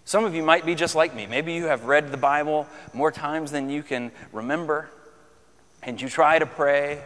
Some 0.06 0.24
of 0.24 0.36
you 0.36 0.44
might 0.44 0.66
be 0.66 0.76
just 0.76 0.94
like 0.94 1.16
me. 1.16 1.26
Maybe 1.26 1.54
you 1.54 1.66
have 1.66 1.86
read 1.86 2.12
the 2.12 2.18
Bible 2.18 2.68
more 2.94 3.12
times 3.12 3.52
than 3.52 3.72
you 3.72 3.82
can 3.82 4.12
remember, 4.32 4.90
and 5.82 6.00
you 6.00 6.08
try 6.08 6.38
to 6.38 6.46
pray. 6.46 7.02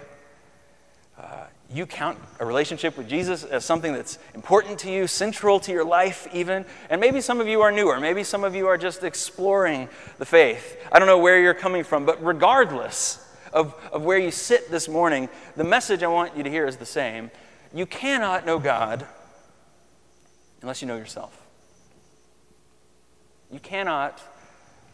Uh, 1.17 1.45
you 1.73 1.85
count 1.85 2.17
a 2.39 2.45
relationship 2.45 2.97
with 2.97 3.07
Jesus 3.07 3.45
as 3.45 3.63
something 3.63 3.93
that's 3.93 4.19
important 4.33 4.79
to 4.79 4.91
you, 4.91 5.07
central 5.07 5.61
to 5.61 5.71
your 5.71 5.85
life, 5.85 6.27
even. 6.33 6.65
And 6.89 6.99
maybe 6.99 7.21
some 7.21 7.39
of 7.39 7.47
you 7.47 7.61
are 7.61 7.71
newer. 7.71 7.99
Maybe 8.01 8.23
some 8.23 8.43
of 8.43 8.53
you 8.53 8.67
are 8.67 8.77
just 8.77 9.03
exploring 9.03 9.87
the 10.17 10.25
faith. 10.25 10.77
I 10.91 10.99
don't 10.99 11.07
know 11.07 11.19
where 11.19 11.39
you're 11.39 11.53
coming 11.53 11.83
from, 11.85 12.05
but 12.05 12.23
regardless, 12.23 13.25
of, 13.53 13.75
of 13.93 14.03
where 14.03 14.17
you 14.17 14.31
sit 14.31 14.69
this 14.69 14.87
morning, 14.87 15.29
the 15.55 15.63
message 15.63 16.03
I 16.03 16.07
want 16.07 16.35
you 16.35 16.43
to 16.43 16.49
hear 16.49 16.67
is 16.67 16.77
the 16.77 16.85
same. 16.85 17.31
You 17.73 17.85
cannot 17.85 18.45
know 18.45 18.59
God 18.59 19.05
unless 20.61 20.81
you 20.81 20.87
know 20.87 20.97
yourself. 20.97 21.48
You 23.51 23.59
cannot 23.59 24.21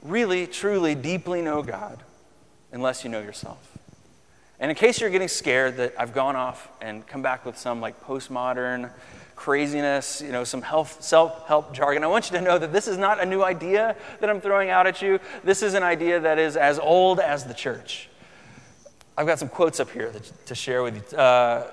really, 0.01 0.47
truly, 0.47 0.95
deeply 0.95 1.41
know 1.41 1.61
God 1.61 2.01
unless 2.71 3.03
you 3.03 3.09
know 3.09 3.21
yourself. 3.21 3.75
And 4.59 4.71
in 4.71 4.77
case 4.77 5.01
you're 5.01 5.09
getting 5.09 5.27
scared 5.27 5.77
that 5.77 5.93
I've 5.97 6.13
gone 6.13 6.35
off 6.35 6.69
and 6.81 7.05
come 7.05 7.21
back 7.21 7.45
with 7.45 7.57
some 7.57 7.81
like 7.81 8.01
postmodern 8.03 8.89
craziness, 9.35 10.21
you 10.21 10.31
know, 10.31 10.45
some 10.45 10.61
health, 10.61 11.03
self-help 11.03 11.73
jargon, 11.73 12.03
I 12.03 12.07
want 12.07 12.31
you 12.31 12.37
to 12.37 12.43
know 12.43 12.57
that 12.57 12.71
this 12.71 12.87
is 12.87 12.97
not 12.97 13.21
a 13.21 13.25
new 13.25 13.43
idea 13.43 13.97
that 14.21 14.29
I'm 14.29 14.39
throwing 14.39 14.69
out 14.69 14.87
at 14.87 15.01
you. 15.01 15.19
This 15.43 15.61
is 15.61 15.73
an 15.73 15.83
idea 15.83 16.21
that 16.21 16.39
is 16.39 16.55
as 16.55 16.79
old 16.79 17.19
as 17.19 17.43
the 17.43 17.53
church. 17.53 18.09
I've 19.17 19.27
got 19.27 19.39
some 19.39 19.49
quotes 19.49 19.81
up 19.81 19.89
here 19.89 20.13
to 20.45 20.55
share 20.55 20.83
with 20.83 21.11
you. 21.11 21.17
Uh, 21.17 21.69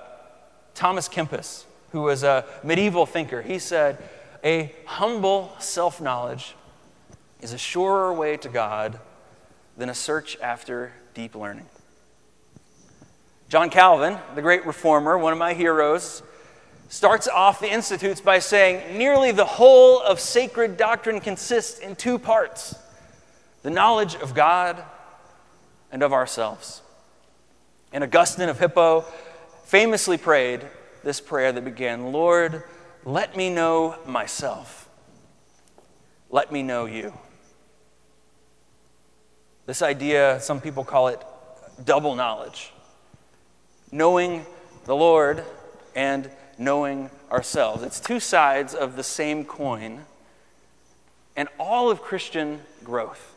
Thomas 0.75 1.09
Kempis, 1.09 1.65
who 1.91 2.03
was 2.03 2.25
a 2.25 2.45
medieval 2.65 3.07
thinker, 3.07 3.43
he 3.43 3.59
said, 3.61 3.99
A 4.43 4.73
humble 4.87 5.55
self 5.59 6.01
knowledge 6.01 6.55
is 7.42 7.52
a 7.52 7.58
surer 7.58 8.14
way 8.14 8.37
to 8.38 8.49
God 8.49 8.99
than 9.76 9.88
a 9.88 9.94
search 9.94 10.38
after 10.40 10.92
deep 11.12 11.34
learning. 11.34 11.66
John 13.49 13.68
Calvin, 13.68 14.16
the 14.34 14.40
great 14.40 14.64
reformer, 14.64 15.18
one 15.18 15.32
of 15.32 15.38
my 15.38 15.52
heroes, 15.52 16.22
starts 16.88 17.26
off 17.26 17.61
the 17.61 17.70
Institutes 17.70 18.20
by 18.20 18.38
saying, 18.38 18.96
Nearly 18.96 19.32
the 19.32 19.44
whole 19.44 20.00
of 20.00 20.20
sacred 20.20 20.76
doctrine 20.76 21.20
consists 21.20 21.78
in 21.80 21.96
two 21.96 22.18
parts 22.18 22.75
the 23.62 23.70
knowledge 23.70 24.14
of 24.14 24.34
God 24.34 24.82
and 25.90 26.02
of 26.02 26.12
ourselves. 26.12 26.80
And 27.92 28.02
Augustine 28.02 28.49
of 28.49 28.58
Hippo 28.58 29.04
famously 29.64 30.16
prayed 30.16 30.66
this 31.02 31.20
prayer 31.20 31.52
that 31.52 31.64
began 31.64 32.12
Lord, 32.12 32.62
let 33.04 33.37
me 33.37 33.50
know 33.50 33.99
myself. 34.06 34.88
Let 36.30 36.50
me 36.50 36.62
know 36.62 36.87
you. 36.87 37.12
This 39.66 39.83
idea, 39.83 40.40
some 40.40 40.61
people 40.61 40.85
call 40.85 41.09
it 41.09 41.23
double 41.85 42.14
knowledge 42.14 42.73
knowing 43.92 44.47
the 44.87 44.97
Lord 44.97 45.45
and 45.95 46.31
knowing 46.59 47.11
ourselves. 47.31 47.83
It's 47.83 48.00
two 48.00 48.19
sides 48.19 48.75
of 48.75 48.97
the 48.97 49.02
same 49.02 49.45
coin, 49.45 50.07
and 51.37 51.49
all 51.61 51.90
of 51.90 52.00
Christian 52.00 52.62
growth 52.83 53.37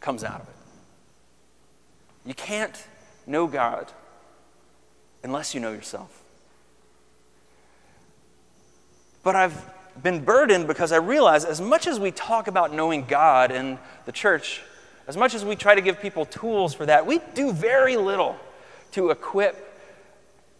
comes 0.00 0.24
out 0.24 0.40
of 0.40 0.48
it. 0.48 0.54
You 2.24 2.34
can't 2.34 2.86
know 3.26 3.46
God 3.46 3.92
unless 5.22 5.54
you 5.54 5.60
know 5.60 5.72
yourself. 5.72 6.22
But 9.22 9.36
I've 9.36 10.02
been 10.02 10.24
burdened 10.24 10.66
because 10.66 10.92
I 10.92 10.96
realize 10.96 11.44
as 11.44 11.60
much 11.60 11.86
as 11.86 12.00
we 12.00 12.10
talk 12.10 12.46
about 12.46 12.72
knowing 12.72 13.04
God 13.04 13.50
in 13.50 13.78
the 14.06 14.12
church, 14.12 14.62
as 15.10 15.16
much 15.16 15.34
as 15.34 15.44
we 15.44 15.56
try 15.56 15.74
to 15.74 15.80
give 15.80 16.00
people 16.00 16.24
tools 16.24 16.72
for 16.72 16.86
that, 16.86 17.04
we 17.04 17.20
do 17.34 17.52
very 17.52 17.96
little 17.96 18.36
to 18.92 19.10
equip 19.10 19.76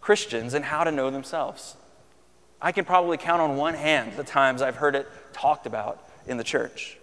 Christians 0.01 0.53
in 0.55 0.61
how 0.61 0.83
to 0.83 0.91
know 0.91 1.09
themselves. 1.09 1.77
I 2.61 2.73
can 2.73 2.83
probably 2.83 3.15
count 3.15 3.41
on 3.41 3.55
one 3.55 3.75
hand 3.75 4.11
the 4.17 4.25
times 4.25 4.61
I've 4.61 4.75
heard 4.75 4.93
it 4.95 5.07
talked 5.31 5.65
about 5.65 6.05
in 6.27 6.35
the 6.35 6.43
church. 6.43 6.97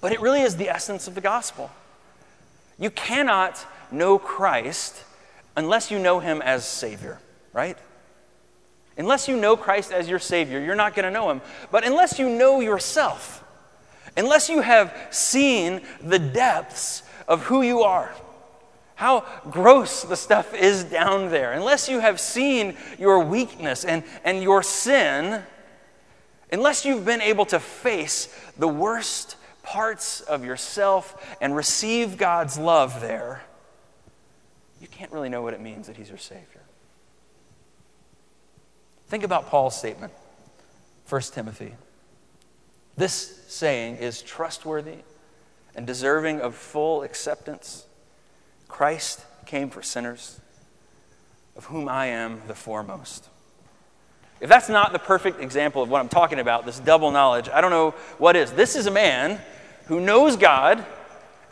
But 0.00 0.12
it 0.12 0.22
really 0.22 0.40
is 0.40 0.56
the 0.56 0.70
essence 0.70 1.06
of 1.06 1.14
the 1.14 1.20
gospel. 1.20 1.70
You 2.78 2.88
cannot 2.88 3.62
know 3.92 4.18
Christ 4.18 5.04
unless 5.54 5.90
you 5.90 5.98
know 5.98 6.18
him 6.18 6.40
as 6.40 6.66
Savior, 6.66 7.18
right? 7.52 7.76
Unless 8.96 9.28
you 9.28 9.36
know 9.36 9.54
Christ 9.54 9.92
as 9.92 10.08
your 10.08 10.18
Savior, 10.18 10.58
you're 10.60 10.74
not 10.74 10.94
going 10.94 11.04
to 11.04 11.10
know 11.10 11.30
him. 11.30 11.42
But 11.70 11.86
unless 11.86 12.18
you 12.18 12.30
know 12.30 12.60
yourself, 12.60 13.44
unless 14.18 14.48
you 14.48 14.60
have 14.60 14.94
seen 15.10 15.80
the 16.02 16.18
depths 16.18 17.02
of 17.26 17.44
who 17.44 17.62
you 17.62 17.82
are, 17.82 18.12
how 18.96 19.24
gross 19.48 20.02
the 20.02 20.16
stuff 20.16 20.52
is 20.54 20.82
down 20.84 21.30
there, 21.30 21.52
unless 21.52 21.88
you 21.88 22.00
have 22.00 22.18
seen 22.18 22.76
your 22.98 23.20
weakness 23.20 23.84
and, 23.84 24.02
and 24.24 24.42
your 24.42 24.62
sin, 24.62 25.42
unless 26.50 26.84
you've 26.84 27.04
been 27.04 27.22
able 27.22 27.46
to 27.46 27.60
face 27.60 28.34
the 28.58 28.66
worst 28.66 29.36
parts 29.62 30.20
of 30.22 30.44
yourself 30.44 31.36
and 31.40 31.54
receive 31.54 32.16
God's 32.16 32.58
love 32.58 33.00
there, 33.00 33.42
you 34.80 34.88
can't 34.88 35.12
really 35.12 35.28
know 35.28 35.42
what 35.42 35.54
it 35.54 35.60
means 35.60 35.86
that 35.86 35.96
He's 35.96 36.08
your 36.08 36.18
Savior. 36.18 36.62
Think 39.06 39.22
about 39.22 39.46
Paul's 39.46 39.76
statement, 39.76 40.12
1 41.08 41.22
Timothy. 41.32 41.74
This 42.98 43.44
saying 43.46 43.98
is 43.98 44.22
trustworthy 44.22 44.98
and 45.76 45.86
deserving 45.86 46.40
of 46.40 46.56
full 46.56 47.04
acceptance. 47.04 47.86
Christ 48.66 49.24
came 49.46 49.70
for 49.70 49.82
sinners, 49.82 50.40
of 51.56 51.66
whom 51.66 51.88
I 51.88 52.06
am 52.06 52.42
the 52.48 52.56
foremost. 52.56 53.28
If 54.40 54.48
that's 54.48 54.68
not 54.68 54.92
the 54.92 54.98
perfect 54.98 55.40
example 55.40 55.80
of 55.80 55.88
what 55.88 56.00
I'm 56.00 56.08
talking 56.08 56.40
about, 56.40 56.66
this 56.66 56.80
double 56.80 57.12
knowledge, 57.12 57.48
I 57.48 57.60
don't 57.60 57.70
know 57.70 57.92
what 58.18 58.34
is. 58.34 58.50
This 58.50 58.74
is 58.74 58.86
a 58.86 58.90
man 58.90 59.40
who 59.86 60.00
knows 60.00 60.36
God 60.36 60.84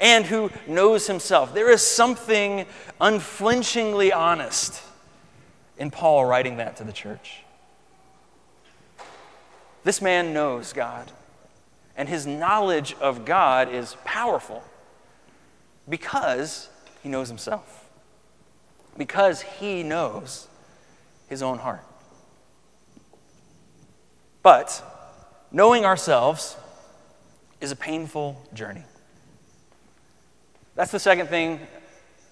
and 0.00 0.24
who 0.24 0.50
knows 0.66 1.06
himself. 1.06 1.54
There 1.54 1.70
is 1.70 1.80
something 1.80 2.66
unflinchingly 3.00 4.12
honest 4.12 4.82
in 5.78 5.92
Paul 5.92 6.24
writing 6.24 6.56
that 6.56 6.76
to 6.78 6.84
the 6.84 6.92
church. 6.92 7.44
This 9.84 10.02
man 10.02 10.34
knows 10.34 10.72
God, 10.72 11.12
and 11.96 12.08
his 12.08 12.26
knowledge 12.26 12.94
of 13.00 13.24
God 13.24 13.72
is 13.72 13.96
powerful 14.04 14.62
because 15.88 16.68
he 17.02 17.08
knows 17.08 17.28
himself, 17.28 17.88
because 18.96 19.40
he 19.42 19.82
knows 19.82 20.48
his 21.28 21.42
own 21.42 21.58
heart. 21.58 21.84
But 24.42 24.80
knowing 25.50 25.84
ourselves 25.84 26.56
is 27.60 27.72
a 27.72 27.76
painful 27.76 28.40
journey. 28.54 28.84
That's 30.76 30.92
the 30.92 31.00
second 31.00 31.28
thing 31.28 31.66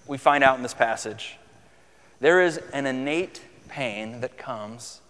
we 0.07 0.17
find 0.17 0.43
out 0.43 0.55
in 0.55 0.63
this 0.63 0.73
passage. 0.73 1.37
There 2.19 2.43
is 2.43 2.57
an 2.71 2.85
innate 2.85 3.41
pain 3.67 4.21
that 4.21 4.37
comes 4.37 5.01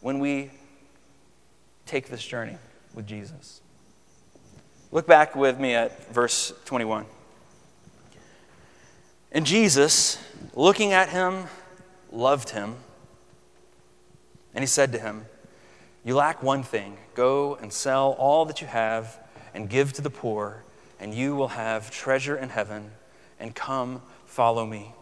when 0.00 0.18
we 0.18 0.50
take 1.86 2.08
this 2.08 2.24
journey 2.24 2.58
with 2.94 3.06
Jesus. 3.06 3.61
Look 4.92 5.06
back 5.06 5.34
with 5.34 5.58
me 5.58 5.74
at 5.74 6.12
verse 6.12 6.52
21. 6.66 7.06
And 9.32 9.46
Jesus, 9.46 10.18
looking 10.52 10.92
at 10.92 11.08
him, 11.08 11.44
loved 12.10 12.50
him, 12.50 12.76
and 14.54 14.62
he 14.62 14.66
said 14.66 14.92
to 14.92 14.98
him, 14.98 15.24
You 16.04 16.14
lack 16.14 16.42
one 16.42 16.62
thing. 16.62 16.98
Go 17.14 17.54
and 17.54 17.72
sell 17.72 18.12
all 18.18 18.44
that 18.44 18.60
you 18.60 18.66
have 18.66 19.18
and 19.54 19.70
give 19.70 19.94
to 19.94 20.02
the 20.02 20.10
poor, 20.10 20.62
and 21.00 21.14
you 21.14 21.34
will 21.34 21.48
have 21.48 21.90
treasure 21.90 22.36
in 22.36 22.50
heaven, 22.50 22.90
and 23.40 23.54
come 23.54 24.02
follow 24.26 24.66
me. 24.66 24.92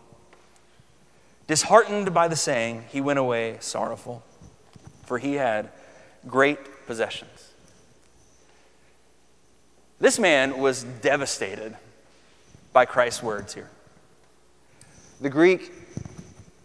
Disheartened 1.48 2.14
by 2.14 2.28
the 2.28 2.36
saying, 2.36 2.84
he 2.90 3.00
went 3.00 3.18
away 3.18 3.56
sorrowful, 3.58 4.22
for 5.04 5.18
he 5.18 5.34
had 5.34 5.70
great 6.28 6.86
possessions. 6.86 7.49
This 10.00 10.18
man 10.18 10.58
was 10.58 10.82
devastated 10.82 11.76
by 12.72 12.86
Christ's 12.86 13.22
words 13.22 13.52
here. 13.52 13.68
The 15.20 15.28
Greek 15.28 15.70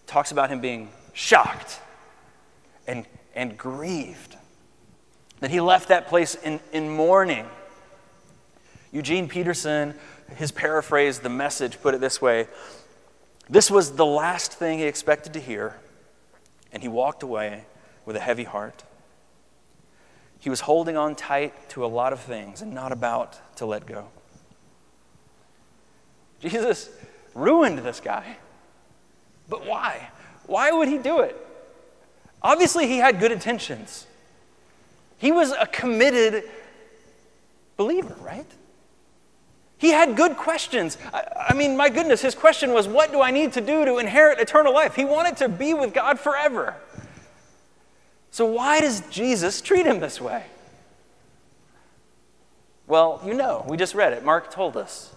talks 0.07 0.31
about 0.31 0.49
him 0.49 0.61
being 0.61 0.89
shocked 1.11 1.81
and, 2.87 3.05
and 3.35 3.57
grieved, 3.57 4.37
that 5.41 5.51
he 5.51 5.59
left 5.59 5.89
that 5.89 6.07
place 6.07 6.35
in, 6.35 6.61
in 6.71 6.89
mourning. 6.89 7.45
Eugene 8.93 9.27
Peterson, 9.27 9.95
his 10.37 10.53
paraphrase, 10.53 11.19
the 11.19 11.29
message, 11.29 11.81
put 11.81 11.93
it 11.93 11.99
this 11.99 12.21
way 12.21 12.47
This 13.49 13.69
was 13.69 13.97
the 13.97 14.05
last 14.05 14.53
thing 14.53 14.79
he 14.79 14.85
expected 14.85 15.33
to 15.33 15.41
hear, 15.41 15.75
and 16.71 16.81
he 16.81 16.87
walked 16.87 17.21
away 17.21 17.65
with 18.05 18.15
a 18.15 18.21
heavy 18.21 18.45
heart. 18.45 18.85
He 20.45 20.49
was 20.51 20.59
holding 20.59 20.95
on 20.95 21.15
tight 21.15 21.69
to 21.69 21.83
a 21.83 21.87
lot 21.87 22.13
of 22.13 22.19
things 22.19 22.61
and 22.61 22.71
not 22.71 22.91
about 22.91 23.57
to 23.57 23.65
let 23.65 23.87
go. 23.87 24.05
Jesus 26.39 26.91
ruined 27.33 27.79
this 27.79 27.99
guy. 27.99 28.37
But 29.49 29.65
why? 29.65 30.11
Why 30.45 30.69
would 30.69 30.87
he 30.87 30.99
do 30.99 31.21
it? 31.21 31.35
Obviously, 32.43 32.85
he 32.85 32.99
had 32.99 33.19
good 33.19 33.31
intentions. 33.31 34.05
He 35.17 35.31
was 35.31 35.51
a 35.51 35.65
committed 35.65 36.43
believer, 37.75 38.15
right? 38.21 38.45
He 39.79 39.89
had 39.89 40.15
good 40.15 40.37
questions. 40.37 40.99
I, 41.11 41.47
I, 41.49 41.53
mean, 41.55 41.75
my 41.75 41.89
goodness, 41.89 42.21
his 42.21 42.35
question 42.35 42.71
was, 42.71 42.87
What 42.87 43.11
do 43.11 43.19
I 43.19 43.31
need 43.31 43.53
to 43.53 43.61
do 43.61 43.83
to 43.83 43.97
inherit 43.97 44.39
eternal 44.39 44.75
life? 44.75 44.93
He 44.93 45.05
wanted 45.05 45.37
to 45.37 45.49
be 45.49 45.73
with 45.73 45.91
God 45.91 46.19
forever. 46.19 46.75
So, 48.35 48.45
why 48.45 48.81
does 48.81 48.99
Jesus 49.09 49.61
treat 49.61 49.85
him 49.85 50.01
this 50.01 50.19
way? 50.19 50.43
Well, 52.85 53.21
you 53.25 53.33
know, 53.33 53.65
we 53.65 53.77
just 53.77 53.95
read 53.95 54.11
it. 54.11 54.25
Mark 54.25 54.51
told 54.51 54.75
us. 54.75 55.15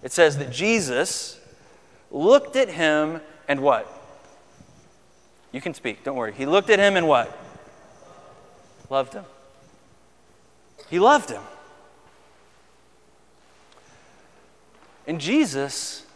It 0.00 0.12
says 0.12 0.38
that 0.38 0.52
Jesus 0.52 1.40
looked 2.08 2.54
at 2.54 2.68
him 2.68 3.20
and 3.48 3.58
what? 3.58 3.92
You 5.50 5.60
can 5.60 5.74
speak, 5.74 6.04
don't 6.04 6.14
worry. 6.14 6.32
He 6.32 6.46
looked 6.46 6.70
at 6.70 6.78
him 6.78 6.96
and 6.96 7.08
what? 7.08 7.36
Loved 8.90 9.14
him. 9.14 9.24
He 10.88 11.00
loved 11.00 11.30
him. 11.30 11.42
And 15.04 15.20
Jesus 15.20 16.06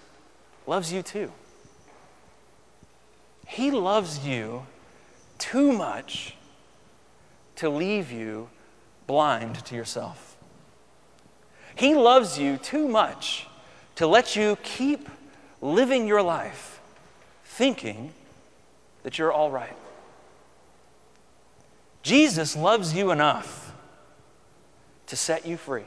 loves 0.65 0.93
you 0.93 1.03
too. 1.03 1.33
He 3.49 3.73
loves 3.73 4.25
you 4.25 4.65
too 5.41 5.73
much 5.73 6.37
to 7.57 7.69
leave 7.69 8.13
you 8.13 8.49
blind 9.07 9.65
to 9.67 9.75
yourself. 9.75 10.37
He 11.75 11.95
loves 11.95 12.39
you 12.39 12.57
too 12.57 12.87
much 12.87 13.49
to 13.97 14.07
let 14.07 14.37
you 14.37 14.57
keep 14.63 15.09
living 15.61 16.07
your 16.07 16.23
life 16.23 16.81
thinking 17.45 18.13
that 19.03 19.19
you're 19.19 19.33
all 19.33 19.51
right. 19.51 19.77
Jesus 22.03 22.57
loves 22.57 22.95
you 22.95 23.11
enough 23.11 23.75
to 25.07 25.17
set 25.17 25.45
you 25.45 25.57
free, 25.57 25.85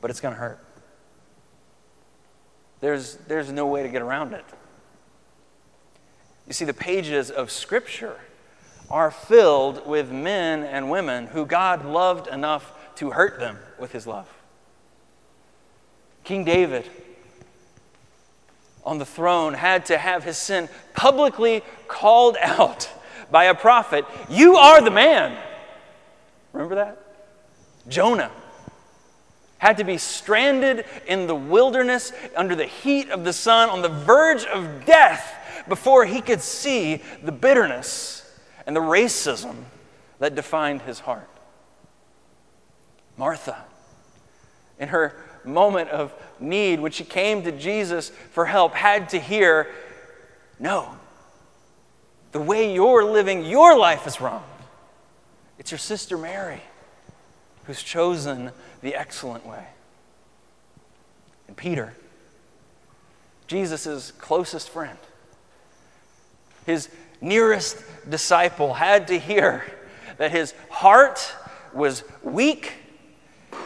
but 0.00 0.10
it's 0.10 0.20
going 0.20 0.34
to 0.34 0.38
hurt. 0.38 0.64
There's, 2.80 3.16
there's 3.28 3.50
no 3.50 3.66
way 3.66 3.82
to 3.82 3.88
get 3.88 4.02
around 4.02 4.34
it. 4.34 4.44
You 6.46 6.52
see, 6.52 6.64
the 6.64 6.74
pages 6.74 7.30
of 7.30 7.50
Scripture 7.50 8.18
are 8.90 9.10
filled 9.10 9.86
with 9.86 10.12
men 10.12 10.62
and 10.62 10.90
women 10.90 11.26
who 11.26 11.44
God 11.44 11.84
loved 11.84 12.28
enough 12.28 12.72
to 12.96 13.10
hurt 13.10 13.40
them 13.40 13.58
with 13.78 13.92
his 13.92 14.06
love. 14.06 14.32
King 16.24 16.44
David 16.44 16.88
on 18.84 18.98
the 18.98 19.04
throne 19.04 19.54
had 19.54 19.86
to 19.86 19.98
have 19.98 20.22
his 20.22 20.38
sin 20.38 20.68
publicly 20.94 21.62
called 21.88 22.36
out 22.40 22.88
by 23.30 23.44
a 23.44 23.54
prophet. 23.54 24.04
You 24.28 24.56
are 24.56 24.80
the 24.80 24.90
man. 24.90 25.36
Remember 26.52 26.76
that? 26.76 27.02
Jonah 27.88 28.30
had 29.58 29.78
to 29.78 29.84
be 29.84 29.98
stranded 29.98 30.84
in 31.06 31.26
the 31.26 31.34
wilderness 31.34 32.12
under 32.36 32.54
the 32.54 32.66
heat 32.66 33.10
of 33.10 33.24
the 33.24 33.32
sun 33.32 33.68
on 33.68 33.82
the 33.82 33.88
verge 33.88 34.44
of 34.44 34.84
death 34.84 35.34
before 35.68 36.04
he 36.04 36.20
could 36.20 36.40
see 36.40 37.02
the 37.22 37.32
bitterness 37.32 38.22
and 38.66 38.74
the 38.74 38.80
racism 38.80 39.54
that 40.18 40.34
defined 40.34 40.82
his 40.82 41.00
heart. 41.00 41.28
Martha, 43.16 43.64
in 44.78 44.88
her 44.88 45.16
moment 45.44 45.90
of 45.90 46.12
need, 46.38 46.80
when 46.80 46.92
she 46.92 47.04
came 47.04 47.42
to 47.44 47.52
Jesus 47.52 48.10
for 48.30 48.46
help, 48.46 48.74
had 48.74 49.08
to 49.10 49.20
hear, 49.20 49.70
No, 50.58 50.96
the 52.32 52.40
way 52.40 52.74
you're 52.74 53.04
living 53.04 53.44
your 53.44 53.78
life 53.78 54.06
is 54.06 54.20
wrong. 54.20 54.44
It's 55.58 55.70
your 55.70 55.78
sister 55.78 56.18
Mary 56.18 56.60
who's 57.64 57.82
chosen 57.82 58.52
the 58.80 58.94
excellent 58.94 59.46
way. 59.46 59.64
And 61.48 61.56
Peter, 61.56 61.94
Jesus' 63.46 64.12
closest 64.12 64.68
friend, 64.70 64.98
his 66.66 66.88
nearest 67.20 67.82
disciple, 68.08 68.74
had 68.74 69.08
to 69.08 69.18
hear 69.18 69.64
that 70.18 70.30
his 70.30 70.52
heart 70.68 71.32
was 71.72 72.04
weak 72.22 72.74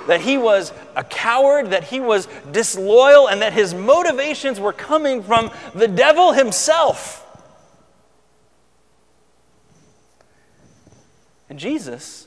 that 0.07 0.21
he 0.21 0.39
was 0.39 0.73
a 0.97 1.05
coward, 1.05 1.71
that 1.71 1.85
he 1.85 2.01
was 2.01 2.27
disloyal, 2.51 3.29
and 3.29 3.43
that 3.43 3.53
his 3.53 3.75
motivations 3.75 4.59
were 4.59 4.73
coming 4.73 5.23
from 5.23 5.51
the 5.75 5.89
devil 5.89 6.33
himself. 6.33 7.27
And 11.49 11.59
Jesus, 11.59 12.27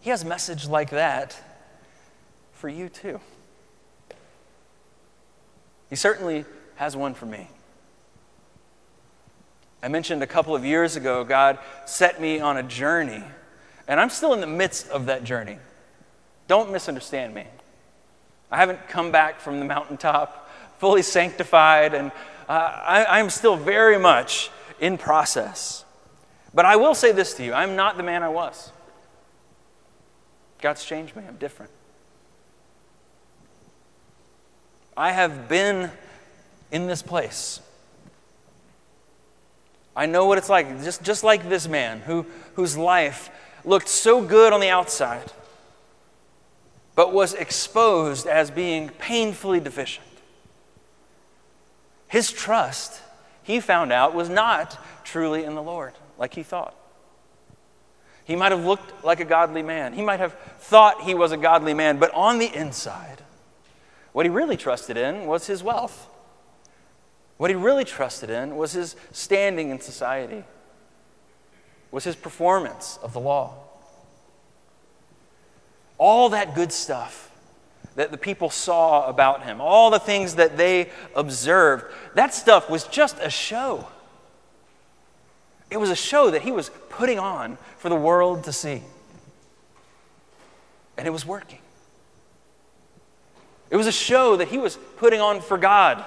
he 0.00 0.10
has 0.10 0.22
a 0.22 0.26
message 0.26 0.66
like 0.66 0.90
that 0.90 1.38
for 2.52 2.68
you 2.68 2.88
too. 2.88 3.20
He 5.90 5.96
certainly 5.96 6.44
has 6.76 6.96
one 6.96 7.14
for 7.14 7.26
me. 7.26 7.48
I 9.82 9.88
mentioned 9.88 10.22
a 10.22 10.26
couple 10.26 10.54
of 10.54 10.64
years 10.64 10.96
ago, 10.96 11.24
God 11.24 11.58
set 11.84 12.20
me 12.20 12.40
on 12.40 12.56
a 12.56 12.62
journey 12.62 13.22
And 13.88 14.00
I'm 14.00 14.10
still 14.10 14.32
in 14.32 14.40
the 14.40 14.46
midst 14.46 14.88
of 14.88 15.06
that 15.06 15.22
journey. 15.22 15.58
Don't 16.48 16.72
misunderstand 16.72 17.34
me. 17.34 17.44
I 18.50 18.56
haven't 18.56 18.88
come 18.88 19.12
back 19.12 19.40
from 19.40 19.58
the 19.58 19.64
mountaintop 19.64 20.46
fully 20.78 21.02
sanctified, 21.02 21.94
and 21.94 22.12
uh, 22.48 22.52
I, 22.52 23.18
I'm 23.18 23.30
still 23.30 23.56
very 23.56 23.98
much 23.98 24.50
in 24.80 24.98
process. 24.98 25.84
But 26.54 26.64
I 26.64 26.76
will 26.76 26.94
say 26.94 27.12
this 27.12 27.34
to 27.34 27.44
you 27.44 27.52
I'm 27.52 27.76
not 27.76 27.96
the 27.96 28.02
man 28.02 28.22
I 28.22 28.28
was. 28.28 28.70
God's 30.60 30.84
changed 30.84 31.16
me, 31.16 31.22
I'm 31.26 31.36
different. 31.36 31.70
I 34.96 35.12
have 35.12 35.48
been 35.48 35.90
in 36.72 36.86
this 36.86 37.02
place. 37.02 37.60
I 39.96 40.04
know 40.04 40.26
what 40.26 40.36
it's 40.36 40.50
like, 40.50 40.82
just, 40.82 41.02
just 41.02 41.24
like 41.24 41.48
this 41.48 41.66
man 41.66 42.00
who, 42.00 42.26
whose 42.54 42.76
life 42.76 43.30
looked 43.64 43.88
so 43.88 44.22
good 44.22 44.52
on 44.52 44.60
the 44.60 44.68
outside, 44.68 45.32
but 46.94 47.14
was 47.14 47.32
exposed 47.32 48.26
as 48.26 48.50
being 48.50 48.90
painfully 48.90 49.58
deficient. 49.58 50.06
His 52.08 52.30
trust, 52.30 53.00
he 53.42 53.58
found 53.58 53.90
out, 53.90 54.14
was 54.14 54.28
not 54.28 54.78
truly 55.02 55.44
in 55.44 55.54
the 55.54 55.62
Lord 55.62 55.94
like 56.18 56.34
he 56.34 56.42
thought. 56.42 56.74
He 58.24 58.36
might 58.36 58.52
have 58.52 58.64
looked 58.64 59.04
like 59.04 59.20
a 59.20 59.24
godly 59.24 59.62
man. 59.62 59.92
He 59.94 60.02
might 60.02 60.20
have 60.20 60.34
thought 60.58 61.02
he 61.02 61.14
was 61.14 61.32
a 61.32 61.36
godly 61.36 61.74
man, 61.74 61.98
but 61.98 62.12
on 62.12 62.38
the 62.38 62.52
inside, 62.54 63.22
what 64.12 64.26
he 64.26 64.30
really 64.30 64.56
trusted 64.56 64.96
in 64.96 65.26
was 65.26 65.46
his 65.46 65.62
wealth. 65.62 66.08
What 67.36 67.50
he 67.50 67.56
really 67.56 67.84
trusted 67.84 68.30
in 68.30 68.56
was 68.56 68.72
his 68.72 68.96
standing 69.12 69.70
in 69.70 69.80
society, 69.80 70.44
was 71.90 72.04
his 72.04 72.16
performance 72.16 72.98
of 73.02 73.12
the 73.12 73.20
law. 73.20 73.54
All 75.98 76.30
that 76.30 76.54
good 76.54 76.72
stuff 76.72 77.30
that 77.96 78.10
the 78.10 78.18
people 78.18 78.50
saw 78.50 79.08
about 79.08 79.44
him, 79.44 79.60
all 79.60 79.90
the 79.90 79.98
things 79.98 80.34
that 80.36 80.56
they 80.56 80.90
observed, 81.14 81.86
that 82.14 82.34
stuff 82.34 82.68
was 82.68 82.84
just 82.84 83.18
a 83.20 83.30
show. 83.30 83.86
It 85.70 85.78
was 85.78 85.90
a 85.90 85.96
show 85.96 86.30
that 86.30 86.42
he 86.42 86.52
was 86.52 86.70
putting 86.90 87.18
on 87.18 87.58
for 87.78 87.88
the 87.88 87.96
world 87.96 88.44
to 88.44 88.52
see. 88.52 88.82
And 90.96 91.06
it 91.06 91.10
was 91.10 91.26
working. 91.26 91.58
It 93.68 93.76
was 93.76 93.86
a 93.86 93.92
show 93.92 94.36
that 94.36 94.48
he 94.48 94.58
was 94.58 94.78
putting 94.96 95.20
on 95.20 95.40
for 95.40 95.58
God. 95.58 96.04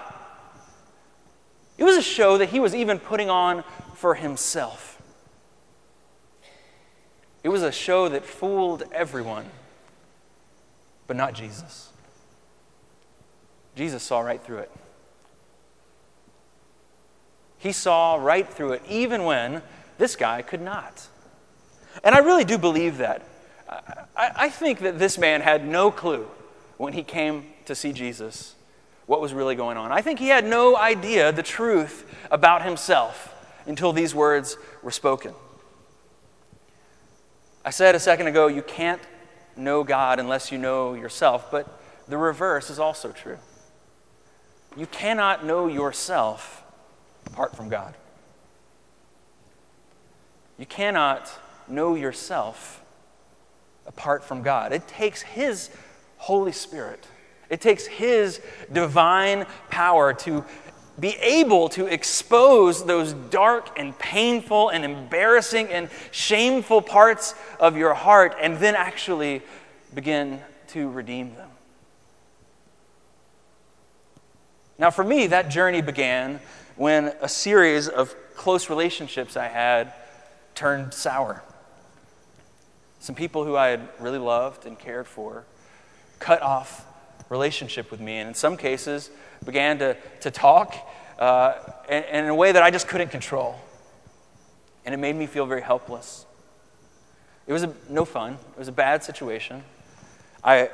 It 1.80 1.86
was 1.86 1.96
a 1.96 2.02
show 2.02 2.38
that 2.38 2.50
he 2.50 2.60
was 2.60 2.76
even 2.76 3.00
putting 3.00 3.30
on 3.30 3.64
for 3.96 4.14
himself. 4.14 5.02
It 7.42 7.48
was 7.48 7.64
a 7.64 7.72
show 7.72 8.10
that 8.10 8.26
fooled 8.26 8.84
everyone, 8.92 9.46
but 11.08 11.16
not 11.16 11.34
Jesus. 11.34 11.94
Jesus 13.78 14.04
saw 14.04 14.20
right 14.20 14.44
through 14.44 14.58
it. 14.58 14.72
He 17.60 17.72
saw 17.72 18.16
right 18.16 18.48
through 18.48 18.74
it, 18.74 18.82
even 18.90 19.24
when 19.24 19.62
this 19.98 20.18
guy 20.18 20.42
could 20.42 20.62
not. 20.62 21.08
And 22.04 22.14
I 22.14 22.18
really 22.18 22.44
do 22.44 22.58
believe 22.58 22.98
that. 22.98 23.26
I, 24.18 24.32
I 24.36 24.50
think 24.50 24.80
that 24.80 25.00
this 25.00 25.18
man 25.18 25.40
had 25.40 25.66
no 25.66 25.92
clue 25.92 26.28
when 26.76 26.92
he 26.92 27.04
came 27.04 27.46
to 27.66 27.74
see 27.74 27.94
Jesus 27.94 28.56
what 29.10 29.22
was 29.22 29.34
really 29.34 29.56
going 29.56 29.76
on. 29.76 29.92
I 29.92 30.04
think 30.04 30.20
he 30.20 30.28
had 30.28 30.46
no 30.46 30.78
idea 30.78 31.32
the 31.32 31.42
truth 31.42 32.06
about 32.30 32.62
himself 32.62 33.34
until 33.66 33.92
these 33.92 34.14
words 34.14 34.56
were 34.84 34.92
spoken. 34.92 35.34
I 37.66 37.72
said 37.72 37.96
a 37.96 38.00
second 38.00 38.28
ago, 38.28 38.46
you 38.46 38.62
can't 38.62 39.02
know 39.58 39.84
God 39.84 40.20
unless 40.20 40.52
you 40.52 40.60
know 40.60 40.94
yourself, 40.94 41.50
but 41.50 41.82
the 42.08 42.18
reverse 42.18 42.70
is 42.70 42.78
also 42.78 43.12
true. 43.12 43.40
You 44.78 44.86
cannot 44.86 45.44
know 45.44 45.66
yourself 45.66 46.64
apart 47.26 47.56
from 47.56 47.68
God. 47.68 47.96
You 50.60 50.68
cannot 50.68 51.32
know 51.68 51.96
yourself 51.96 52.84
apart 53.88 54.24
from 54.24 54.44
God. 54.44 54.72
It 54.72 54.88
takes 54.88 55.24
His 55.24 55.72
Holy 56.18 56.52
Spirit, 56.52 57.08
it 57.50 57.62
takes 57.62 57.86
His 57.86 58.42
divine 58.72 59.46
power 59.70 60.14
to 60.14 60.44
be 61.00 61.16
able 61.18 61.70
to 61.70 61.86
expose 61.86 62.86
those 62.86 63.14
dark 63.14 63.80
and 63.80 63.98
painful 63.98 64.70
and 64.70 64.84
embarrassing 64.84 65.68
and 65.70 65.90
shameful 66.12 66.82
parts 66.82 67.36
of 67.60 67.78
your 67.78 67.94
heart 67.94 68.36
and 68.42 68.58
then 68.58 68.76
actually 68.76 69.42
begin 69.94 70.42
to 70.68 70.90
redeem 70.90 71.36
them. 71.36 71.50
Now, 74.78 74.92
for 74.92 75.04
me, 75.04 75.28
that 75.28 75.50
journey 75.50 75.82
began 75.82 76.40
when 76.76 77.14
a 77.22 77.28
series 77.30 77.88
of 77.88 78.16
close 78.36 78.70
relationships 78.70 79.36
I 79.36 79.48
had 79.48 79.94
turned 80.56 80.94
sour. 80.94 81.44
Some 83.00 83.16
people 83.16 83.44
who 83.44 83.56
I 83.56 83.68
had 83.70 83.88
really 84.00 84.18
loved 84.18 84.66
and 84.66 84.78
cared 84.78 85.08
for 85.08 85.46
cut 86.20 86.42
off 86.42 86.86
relationship 87.30 87.92
with 87.92 88.00
me, 88.00 88.18
and 88.18 88.28
in 88.28 88.34
some 88.34 88.58
cases 88.58 89.10
began 89.46 89.80
to, 89.80 89.96
to 90.22 90.32
talk 90.32 90.76
uh, 91.20 91.54
in 91.90 92.26
a 92.26 92.36
way 92.36 92.52
that 92.52 92.64
I 92.64 92.72
just 92.72 92.88
couldn't 92.88 93.10
control. 93.10 93.60
And 94.86 94.94
it 94.94 94.98
made 94.98 95.16
me 95.16 95.28
feel 95.28 95.46
very 95.46 95.62
helpless. 95.62 96.26
It 97.46 97.54
was 97.54 97.64
a, 97.64 97.74
no 97.90 98.06
fun. 98.06 98.34
It 98.34 98.58
was 98.58 98.68
a 98.68 98.72
bad 98.74 99.04
situation. 99.04 99.64
I, 100.44 100.70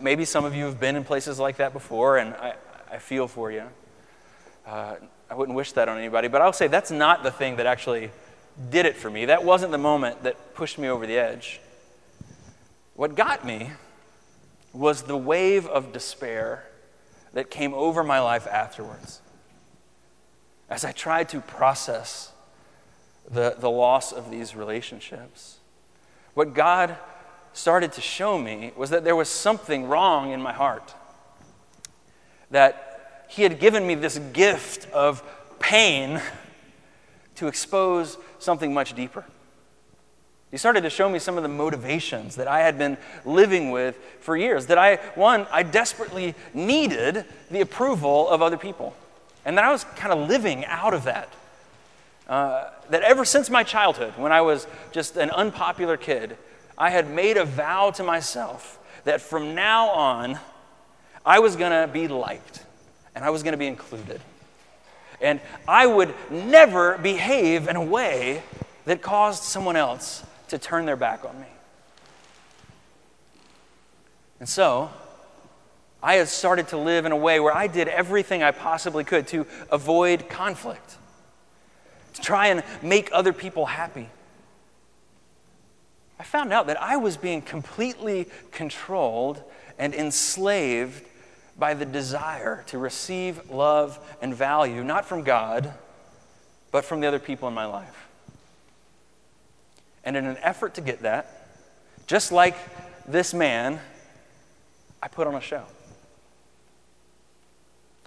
maybe 0.00 0.24
some 0.24 0.44
of 0.44 0.54
you 0.54 0.64
have 0.64 0.80
been 0.80 0.96
in 0.96 1.04
places 1.04 1.38
like 1.38 1.58
that 1.58 1.72
before, 1.72 2.18
and 2.18 2.34
I, 2.34 2.54
I 2.90 2.98
feel 2.98 3.28
for 3.28 3.50
you. 3.50 3.64
Uh, 4.66 4.96
I 5.28 5.34
wouldn't 5.34 5.56
wish 5.56 5.72
that 5.72 5.88
on 5.88 5.98
anybody, 5.98 6.28
but 6.28 6.40
I'll 6.40 6.52
say 6.52 6.66
that's 6.66 6.90
not 6.90 7.22
the 7.22 7.30
thing 7.30 7.56
that 7.56 7.66
actually 7.66 8.10
did 8.70 8.86
it 8.86 8.96
for 8.96 9.10
me. 9.10 9.26
That 9.26 9.44
wasn't 9.44 9.72
the 9.72 9.78
moment 9.78 10.22
that 10.24 10.54
pushed 10.54 10.78
me 10.78 10.88
over 10.88 11.06
the 11.06 11.16
edge. 11.18 11.60
What 12.94 13.14
got 13.14 13.44
me 13.44 13.70
was 14.72 15.02
the 15.02 15.16
wave 15.16 15.66
of 15.66 15.92
despair 15.92 16.64
that 17.32 17.50
came 17.50 17.74
over 17.74 18.02
my 18.02 18.20
life 18.20 18.46
afterwards. 18.46 19.20
As 20.68 20.84
I 20.84 20.92
tried 20.92 21.28
to 21.30 21.40
process 21.40 22.32
the, 23.30 23.56
the 23.58 23.70
loss 23.70 24.12
of 24.12 24.30
these 24.30 24.54
relationships, 24.54 25.58
what 26.34 26.54
God 26.54 26.96
started 27.52 27.92
to 27.92 28.00
show 28.00 28.38
me 28.38 28.72
was 28.76 28.90
that 28.90 29.04
there 29.04 29.16
was 29.16 29.28
something 29.28 29.88
wrong 29.88 30.30
in 30.30 30.40
my 30.40 30.52
heart. 30.52 30.94
That 32.50 33.26
He 33.28 33.42
had 33.42 33.58
given 33.58 33.86
me 33.86 33.96
this 33.96 34.18
gift 34.32 34.90
of 34.92 35.22
pain 35.58 36.20
to 37.36 37.48
expose 37.48 38.18
something 38.38 38.72
much 38.72 38.94
deeper. 38.94 39.24
He 40.50 40.56
started 40.56 40.82
to 40.82 40.90
show 40.90 41.08
me 41.08 41.20
some 41.20 41.36
of 41.36 41.44
the 41.44 41.48
motivations 41.48 42.36
that 42.36 42.48
I 42.48 42.60
had 42.60 42.76
been 42.76 42.98
living 43.24 43.70
with 43.70 43.96
for 44.20 44.36
years. 44.36 44.66
That 44.66 44.78
I, 44.78 44.96
one, 45.14 45.46
I 45.52 45.62
desperately 45.62 46.34
needed 46.52 47.24
the 47.50 47.60
approval 47.60 48.28
of 48.28 48.42
other 48.42 48.56
people. 48.56 48.96
And 49.44 49.56
that 49.56 49.64
I 49.64 49.70
was 49.70 49.84
kind 49.96 50.12
of 50.12 50.28
living 50.28 50.64
out 50.64 50.92
of 50.92 51.04
that. 51.04 51.28
Uh, 52.28 52.70
that 52.90 53.02
ever 53.02 53.24
since 53.24 53.48
my 53.48 53.62
childhood, 53.62 54.14
when 54.16 54.32
I 54.32 54.40
was 54.40 54.66
just 54.92 55.16
an 55.16 55.30
unpopular 55.30 55.96
kid, 55.96 56.36
I 56.76 56.90
had 56.90 57.08
made 57.10 57.36
a 57.36 57.44
vow 57.44 57.90
to 57.92 58.02
myself 58.02 58.78
that 59.04 59.20
from 59.20 59.54
now 59.54 59.88
on, 59.90 60.38
I 61.24 61.38
was 61.38 61.56
going 61.56 61.72
to 61.72 61.92
be 61.92 62.08
liked 62.08 62.64
and 63.14 63.24
I 63.24 63.30
was 63.30 63.42
going 63.42 63.52
to 63.52 63.58
be 63.58 63.66
included. 63.66 64.20
And 65.20 65.40
I 65.68 65.86
would 65.86 66.14
never 66.30 66.98
behave 66.98 67.68
in 67.68 67.76
a 67.76 67.84
way 67.84 68.42
that 68.84 69.02
caused 69.02 69.42
someone 69.42 69.76
else 69.76 70.24
to 70.50 70.58
turn 70.58 70.86
their 70.86 70.96
back 70.96 71.24
on 71.24 71.38
me. 71.40 71.46
And 74.38 74.48
so, 74.48 74.90
I 76.02 76.14
had 76.14 76.28
started 76.28 76.68
to 76.68 76.78
live 76.78 77.04
in 77.04 77.12
a 77.12 77.16
way 77.16 77.40
where 77.40 77.54
I 77.54 77.66
did 77.66 77.88
everything 77.88 78.42
I 78.42 78.52
possibly 78.52 79.04
could 79.04 79.26
to 79.28 79.46
avoid 79.70 80.28
conflict, 80.28 80.96
to 82.14 82.22
try 82.22 82.46
and 82.46 82.62
make 82.82 83.10
other 83.12 83.32
people 83.32 83.66
happy. 83.66 84.08
I 86.18 86.22
found 86.22 86.52
out 86.52 86.66
that 86.68 86.80
I 86.80 86.96
was 86.96 87.16
being 87.16 87.42
completely 87.42 88.28
controlled 88.50 89.42
and 89.78 89.94
enslaved 89.94 91.04
by 91.58 91.74
the 91.74 91.84
desire 91.84 92.64
to 92.68 92.78
receive 92.78 93.50
love 93.50 93.98
and 94.22 94.34
value, 94.34 94.82
not 94.82 95.04
from 95.04 95.22
God, 95.22 95.72
but 96.72 96.84
from 96.84 97.00
the 97.00 97.06
other 97.06 97.18
people 97.18 97.48
in 97.48 97.54
my 97.54 97.66
life. 97.66 98.09
And 100.04 100.16
in 100.16 100.26
an 100.26 100.38
effort 100.42 100.74
to 100.74 100.80
get 100.80 101.02
that, 101.02 101.46
just 102.06 102.32
like 102.32 102.56
this 103.06 103.34
man, 103.34 103.80
I 105.02 105.08
put 105.08 105.26
on 105.26 105.34
a 105.34 105.40
show. 105.40 105.64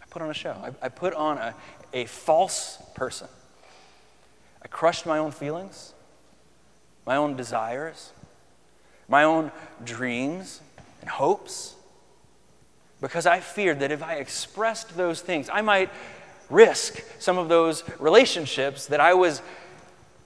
I 0.02 0.06
put 0.10 0.22
on 0.22 0.30
a 0.30 0.34
show. 0.34 0.52
I, 0.52 0.86
I 0.86 0.90
put 0.90 1.14
on 1.14 1.38
a, 1.38 1.56
a 1.94 2.06
false 2.06 2.82
person. 2.96 3.28
I 4.62 4.68
crushed 4.68 5.06
my 5.06 5.18
own 5.18 5.32
feelings, 5.32 5.94
my 7.06 7.16
own 7.16 7.36
desires. 7.36 8.12
my 9.08 9.24
own 9.24 9.52
dreams 9.84 10.62
and 11.02 11.10
hopes, 11.10 11.76
because 13.02 13.26
I 13.26 13.42
feared 13.42 13.80
that 13.82 13.92
if 13.92 14.02
I 14.02 14.16
expressed 14.16 14.96
those 14.96 15.22
things, 15.22 15.50
I 15.52 15.62
might 15.62 15.90
risk 16.50 17.04
some 17.20 17.38
of 17.38 17.50
those 17.50 17.84
relationships 18.00 18.88
that 18.88 19.00
I 19.00 19.14
was 19.14 19.42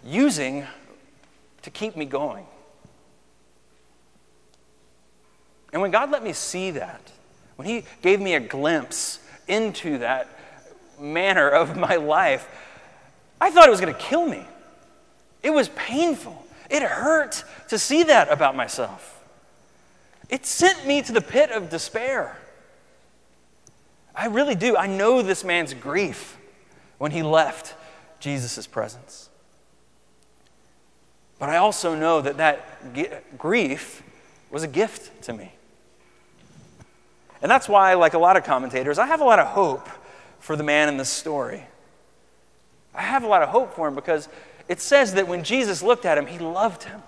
using 0.05 0.65
to 1.67 1.71
keep 1.71 1.97
me 1.97 2.05
going. 2.05 2.45
And 5.73 5.81
when 5.81 5.91
God 5.91 6.11
let 6.11 6.23
me 6.23 6.31
see 6.31 6.71
that, 6.71 7.11
when 7.57 7.67
He 7.67 7.83
gave 8.01 8.21
me 8.21 8.35
a 8.35 8.39
glimpse 8.39 9.19
into 9.49 9.97
that 9.97 10.29
manner 10.97 11.49
of 11.49 11.75
my 11.75 11.97
life, 11.97 12.47
I 13.41 13.51
thought 13.51 13.67
it 13.67 13.69
was 13.69 13.81
going 13.81 13.93
to 13.93 13.99
kill 13.99 14.25
me. 14.25 14.45
It 15.43 15.49
was 15.49 15.67
painful. 15.75 16.41
It 16.69 16.83
hurt 16.83 17.43
to 17.67 17.77
see 17.77 18.03
that 18.03 18.31
about 18.31 18.55
myself. 18.55 19.21
It 20.29 20.45
sent 20.45 20.87
me 20.87 21.01
to 21.01 21.11
the 21.11 21.21
pit 21.21 21.51
of 21.51 21.69
despair. 21.69 22.37
I 24.15 24.27
really 24.27 24.55
do. 24.55 24.77
I 24.77 24.87
know 24.87 25.21
this 25.21 25.43
man's 25.43 25.73
grief 25.73 26.37
when 26.97 27.11
he 27.11 27.23
left 27.23 27.75
Jesus' 28.21 28.67
presence. 28.67 29.26
But 31.39 31.49
I 31.49 31.57
also 31.57 31.95
know 31.95 32.21
that 32.21 32.37
that 32.37 33.37
grief 33.37 34.03
was 34.49 34.63
a 34.63 34.67
gift 34.67 35.23
to 35.23 35.33
me. 35.33 35.53
And 37.41 37.51
that's 37.51 37.69
why, 37.69 37.93
like 37.93 38.13
a 38.13 38.19
lot 38.19 38.37
of 38.37 38.43
commentators, 38.43 38.97
I 38.97 39.05
have 39.05 39.21
a 39.21 39.25
lot 39.25 39.39
of 39.39 39.47
hope 39.47 39.87
for 40.39 40.55
the 40.55 40.63
man 40.63 40.89
in 40.89 40.97
this 40.97 41.09
story. 41.09 41.63
I 42.95 43.01
have 43.01 43.23
a 43.23 43.27
lot 43.27 43.43
of 43.43 43.49
hope 43.49 43.75
for 43.75 43.87
him 43.87 43.95
because 43.95 44.27
it 44.67 44.81
says 44.81 45.13
that 45.13 45.27
when 45.27 45.43
Jesus 45.43 45.83
looked 45.83 46.05
at 46.05 46.17
him, 46.17 46.25
he 46.25 46.39
loved 46.39 46.83
him. 46.83 47.01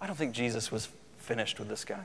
I 0.00 0.06
don't 0.06 0.16
think 0.16 0.34
Jesus 0.34 0.70
was 0.70 0.88
finished 1.18 1.58
with 1.58 1.68
this 1.68 1.84
guy. 1.84 2.04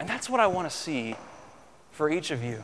And 0.00 0.08
that's 0.08 0.30
what 0.30 0.40
I 0.40 0.46
want 0.46 0.70
to 0.70 0.74
see 0.74 1.16
for 1.90 2.10
each 2.10 2.30
of 2.30 2.42
you. 2.42 2.62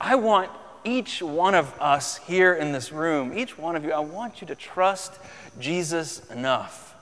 I 0.00 0.14
want 0.14 0.50
each 0.84 1.22
one 1.22 1.54
of 1.54 1.72
us 1.80 2.18
here 2.18 2.54
in 2.54 2.72
this 2.72 2.92
room, 2.92 3.36
each 3.36 3.58
one 3.58 3.76
of 3.76 3.84
you, 3.84 3.92
I 3.92 4.00
want 4.00 4.40
you 4.40 4.46
to 4.48 4.54
trust 4.54 5.12
Jesus 5.58 6.28
enough 6.30 6.94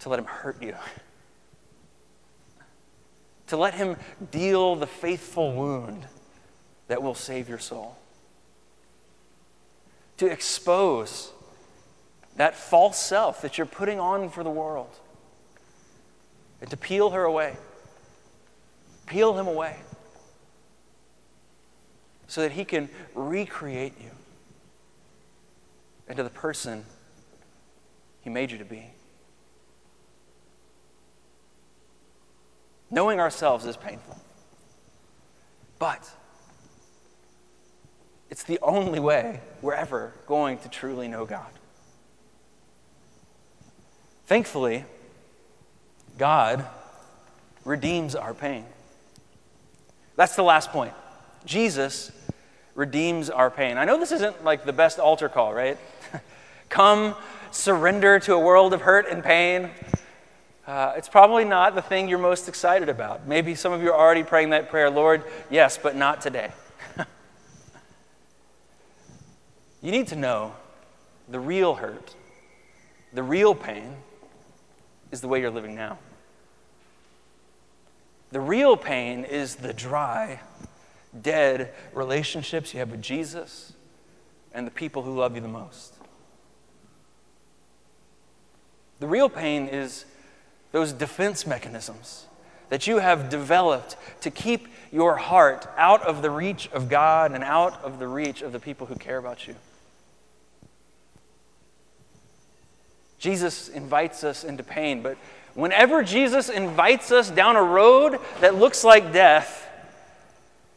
to 0.00 0.08
let 0.08 0.18
him 0.18 0.26
hurt 0.26 0.62
you, 0.62 0.74
to 3.48 3.56
let 3.56 3.74
him 3.74 3.96
deal 4.30 4.76
the 4.76 4.86
faithful 4.86 5.52
wound 5.52 6.06
that 6.88 7.02
will 7.02 7.14
save 7.14 7.48
your 7.48 7.58
soul, 7.58 7.96
to 10.16 10.26
expose 10.26 11.32
that 12.36 12.54
false 12.54 12.98
self 12.98 13.42
that 13.42 13.58
you're 13.58 13.66
putting 13.66 13.98
on 13.98 14.30
for 14.30 14.44
the 14.44 14.50
world, 14.50 14.90
and 16.60 16.70
to 16.70 16.76
peel 16.76 17.10
her 17.10 17.24
away, 17.24 17.56
peel 19.06 19.36
him 19.38 19.46
away 19.46 19.76
so 22.28 22.42
that 22.42 22.52
He 22.52 22.64
can 22.64 22.88
recreate 23.14 23.94
you 24.00 24.10
into 26.08 26.22
the 26.22 26.30
person 26.30 26.84
He 28.20 28.30
made 28.30 28.52
you 28.52 28.58
to 28.58 28.64
be. 28.64 28.92
Knowing 32.90 33.18
ourselves 33.18 33.66
is 33.66 33.76
painful, 33.76 34.18
but 35.78 36.08
it's 38.30 38.44
the 38.44 38.58
only 38.62 39.00
way 39.00 39.40
we're 39.60 39.74
ever 39.74 40.12
going 40.26 40.58
to 40.58 40.68
truly 40.68 41.08
know 41.08 41.26
God. 41.26 41.50
Thankfully, 44.26 44.84
God 46.18 46.66
redeems 47.64 48.14
our 48.14 48.34
pain. 48.34 48.64
That's 50.16 50.36
the 50.36 50.42
last 50.42 50.70
point. 50.70 50.92
Jesus 51.44 52.10
redeems 52.78 53.28
our 53.28 53.50
pain. 53.50 53.76
I 53.76 53.84
know 53.84 53.98
this 53.98 54.12
isn't 54.12 54.44
like 54.44 54.64
the 54.64 54.72
best 54.72 55.00
altar 55.00 55.28
call, 55.28 55.52
right? 55.52 55.76
Come 56.68 57.16
surrender 57.50 58.20
to 58.20 58.34
a 58.34 58.38
world 58.38 58.72
of 58.72 58.82
hurt 58.82 59.08
and 59.10 59.24
pain. 59.24 59.70
Uh, 60.64 60.92
it's 60.96 61.08
probably 61.08 61.44
not 61.44 61.74
the 61.74 61.82
thing 61.82 62.08
you're 62.08 62.18
most 62.18 62.48
excited 62.48 62.88
about. 62.88 63.26
Maybe 63.26 63.56
some 63.56 63.72
of 63.72 63.82
you 63.82 63.90
are 63.90 63.98
already 63.98 64.22
praying 64.22 64.50
that 64.50 64.70
prayer, 64.70 64.90
Lord, 64.90 65.24
yes, 65.50 65.76
but 65.76 65.96
not 65.96 66.20
today. 66.20 66.52
you 69.82 69.90
need 69.90 70.06
to 70.06 70.16
know 70.16 70.54
the 71.28 71.40
real 71.40 71.74
hurt, 71.74 72.14
the 73.12 73.24
real 73.24 73.56
pain, 73.56 73.96
is 75.10 75.20
the 75.20 75.26
way 75.26 75.40
you're 75.40 75.50
living 75.50 75.74
now. 75.74 75.98
The 78.30 78.40
real 78.40 78.76
pain 78.76 79.24
is 79.24 79.56
the 79.56 79.72
dry, 79.72 80.38
dead 81.20 81.72
relationships 81.92 82.72
you 82.72 82.80
have 82.80 82.90
with 82.90 83.02
Jesus 83.02 83.72
and 84.52 84.66
the 84.66 84.70
people 84.70 85.02
who 85.02 85.16
love 85.16 85.34
you 85.34 85.40
the 85.40 85.48
most. 85.48 85.94
The 89.00 89.06
real 89.06 89.28
pain 89.28 89.68
is 89.68 90.04
those 90.72 90.92
defense 90.92 91.46
mechanisms 91.46 92.26
that 92.68 92.86
you 92.86 92.98
have 92.98 93.28
developed 93.28 93.96
to 94.22 94.30
keep 94.30 94.68
your 94.92 95.16
heart 95.16 95.66
out 95.76 96.02
of 96.02 96.22
the 96.22 96.30
reach 96.30 96.68
of 96.72 96.88
God 96.88 97.32
and 97.32 97.44
out 97.44 97.82
of 97.82 97.98
the 97.98 98.08
reach 98.08 98.42
of 98.42 98.52
the 98.52 98.60
people 98.60 98.86
who 98.86 98.96
care 98.96 99.18
about 99.18 99.46
you. 99.46 99.54
Jesus 103.18 103.68
invites 103.68 104.22
us 104.22 104.44
into 104.44 104.62
pain, 104.62 105.02
but 105.02 105.16
whenever 105.54 106.02
Jesus 106.02 106.48
invites 106.48 107.10
us 107.10 107.30
down 107.30 107.56
a 107.56 107.62
road 107.62 108.18
that 108.40 108.54
looks 108.54 108.84
like 108.84 109.12
death, 109.12 109.67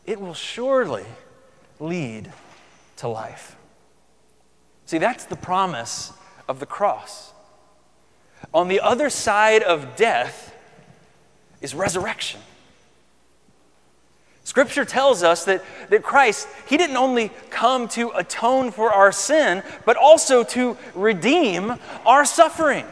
it 0.05 0.19
will 0.19 0.33
surely 0.33 1.05
lead 1.79 2.31
to 2.97 3.07
life. 3.07 3.55
See, 4.85 4.97
that's 4.97 5.25
the 5.25 5.35
promise 5.35 6.13
of 6.47 6.59
the 6.59 6.65
cross. 6.65 7.33
On 8.53 8.67
the 8.67 8.79
other 8.79 9.09
side 9.09 9.63
of 9.63 9.95
death 9.95 10.55
is 11.61 11.73
resurrection. 11.73 12.41
Scripture 14.43 14.85
tells 14.85 15.23
us 15.23 15.45
that, 15.45 15.63
that 15.89 16.03
Christ, 16.03 16.47
He 16.67 16.75
didn't 16.75 16.97
only 16.97 17.31
come 17.51 17.87
to 17.89 18.09
atone 18.09 18.71
for 18.71 18.91
our 18.91 19.11
sin, 19.11 19.63
but 19.85 19.95
also 19.95 20.43
to 20.43 20.77
redeem 20.95 21.75
our 22.05 22.25
suffering. 22.25 22.85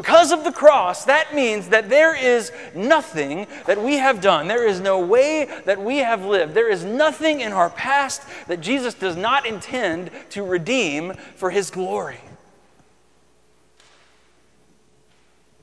Because 0.00 0.32
of 0.32 0.44
the 0.44 0.50
cross, 0.50 1.04
that 1.04 1.34
means 1.34 1.68
that 1.68 1.90
there 1.90 2.16
is 2.16 2.52
nothing 2.74 3.46
that 3.66 3.84
we 3.84 3.98
have 3.98 4.22
done. 4.22 4.48
There 4.48 4.66
is 4.66 4.80
no 4.80 4.98
way 4.98 5.46
that 5.66 5.78
we 5.78 5.98
have 5.98 6.24
lived. 6.24 6.54
There 6.54 6.70
is 6.70 6.82
nothing 6.82 7.42
in 7.42 7.52
our 7.52 7.68
past 7.68 8.22
that 8.48 8.62
Jesus 8.62 8.94
does 8.94 9.14
not 9.14 9.44
intend 9.44 10.10
to 10.30 10.42
redeem 10.42 11.12
for 11.36 11.50
his 11.50 11.70
glory. 11.70 12.22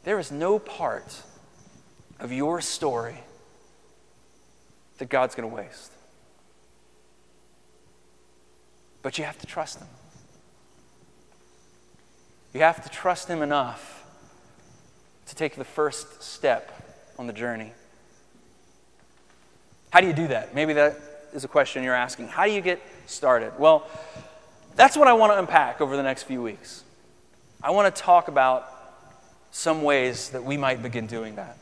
There 0.04 0.20
is 0.20 0.32
no 0.32 0.60
part 0.60 1.24
of 2.20 2.32
your 2.32 2.62
story 2.62 3.24
that 5.00 5.10
God's 5.10 5.34
going 5.34 5.50
to 5.50 5.56
waste. 5.56 5.92
But 9.02 9.18
you 9.18 9.24
have 9.24 9.40
to 9.40 9.48
trust 9.48 9.80
Him. 9.80 9.88
You 12.54 12.60
have 12.60 12.84
to 12.84 12.90
trust 12.90 13.28
Him 13.28 13.42
enough 13.42 13.97
to 15.28 15.36
take 15.36 15.56
the 15.56 15.64
first 15.64 16.24
step 16.24 16.72
on 17.20 17.28
the 17.28 17.34
journey. 17.34 17.72
How 19.92 20.02
do 20.02 20.08
you 20.08 20.14
do 20.14 20.28
that? 20.28 20.54
Maybe 20.54 20.74
that 20.74 21.00
is 21.34 21.44
a 21.44 21.48
question 21.48 21.84
you're 21.84 21.94
asking. 21.94 22.28
How 22.28 22.46
do 22.46 22.52
you 22.52 22.62
get 22.62 22.82
started? 23.06 23.54
Well, 23.58 23.88
that's 24.76 24.96
what 24.96 25.08
I 25.08 25.14
want 25.14 25.34
to 25.34 25.40
unpack 25.40 25.82
over 25.82 25.96
the 25.96 26.04
next 26.04 26.24
few 26.24 26.42
weeks. 26.42 26.84
I 27.64 27.72
want 27.72 27.94
to 27.94 28.02
talk 28.02 28.28
about 28.28 28.72
some 29.52 29.82
ways 29.82 30.30
that 30.30 30.44
we 30.44 30.58
might 30.58 30.84
begin 30.84 31.08
doing 31.08 31.36
that. 31.36 31.58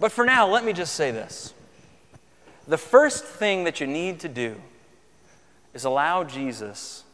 But 0.00 0.10
for 0.10 0.24
now, 0.24 0.48
let 0.48 0.64
me 0.64 0.72
just 0.72 0.94
say 0.94 1.10
this. 1.10 1.52
The 2.66 2.78
first 2.78 3.24
thing 3.24 3.64
that 3.64 3.80
you 3.80 3.86
need 3.86 4.20
to 4.20 4.28
do 4.28 4.60
is 5.74 5.84
allow 5.84 6.24
Jesus 6.24 7.04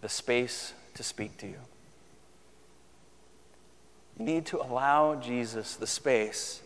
the 0.00 0.08
space 0.08 0.72
to 0.94 1.02
speak 1.02 1.36
to 1.38 1.46
you. 1.46 1.58
You 4.18 4.24
need 4.24 4.46
to 4.46 4.60
allow 4.60 5.14
Jesus 5.14 5.76
the 5.76 5.86
space 5.86 6.60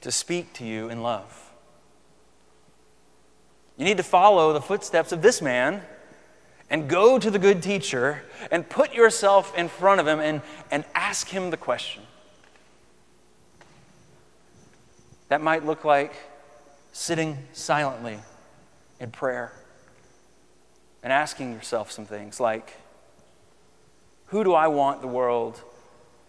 to 0.00 0.10
speak 0.10 0.52
to 0.54 0.64
you 0.64 0.88
in 0.88 1.02
love. 1.02 1.52
You 3.76 3.84
need 3.84 3.96
to 3.98 4.02
follow 4.02 4.52
the 4.52 4.60
footsteps 4.60 5.12
of 5.12 5.20
this 5.20 5.42
man 5.42 5.82
and 6.70 6.88
go 6.88 7.18
to 7.18 7.30
the 7.30 7.38
good 7.38 7.62
teacher 7.62 8.22
and 8.50 8.68
put 8.68 8.94
yourself 8.94 9.56
in 9.56 9.68
front 9.68 10.00
of 10.00 10.06
him 10.06 10.20
and, 10.20 10.40
and 10.70 10.84
ask 10.94 11.28
him 11.28 11.50
the 11.50 11.56
question. 11.56 12.02
That 15.28 15.40
might 15.40 15.64
look 15.64 15.84
like 15.84 16.14
sitting 16.92 17.38
silently 17.52 18.18
in 19.00 19.10
prayer 19.10 19.52
and 21.02 21.12
asking 21.12 21.52
yourself 21.52 21.90
some 21.90 22.06
things 22.06 22.40
like 22.40 22.74
Who 24.26 24.44
do 24.44 24.54
I 24.54 24.68
want 24.68 25.00
the 25.00 25.08
world 25.08 25.62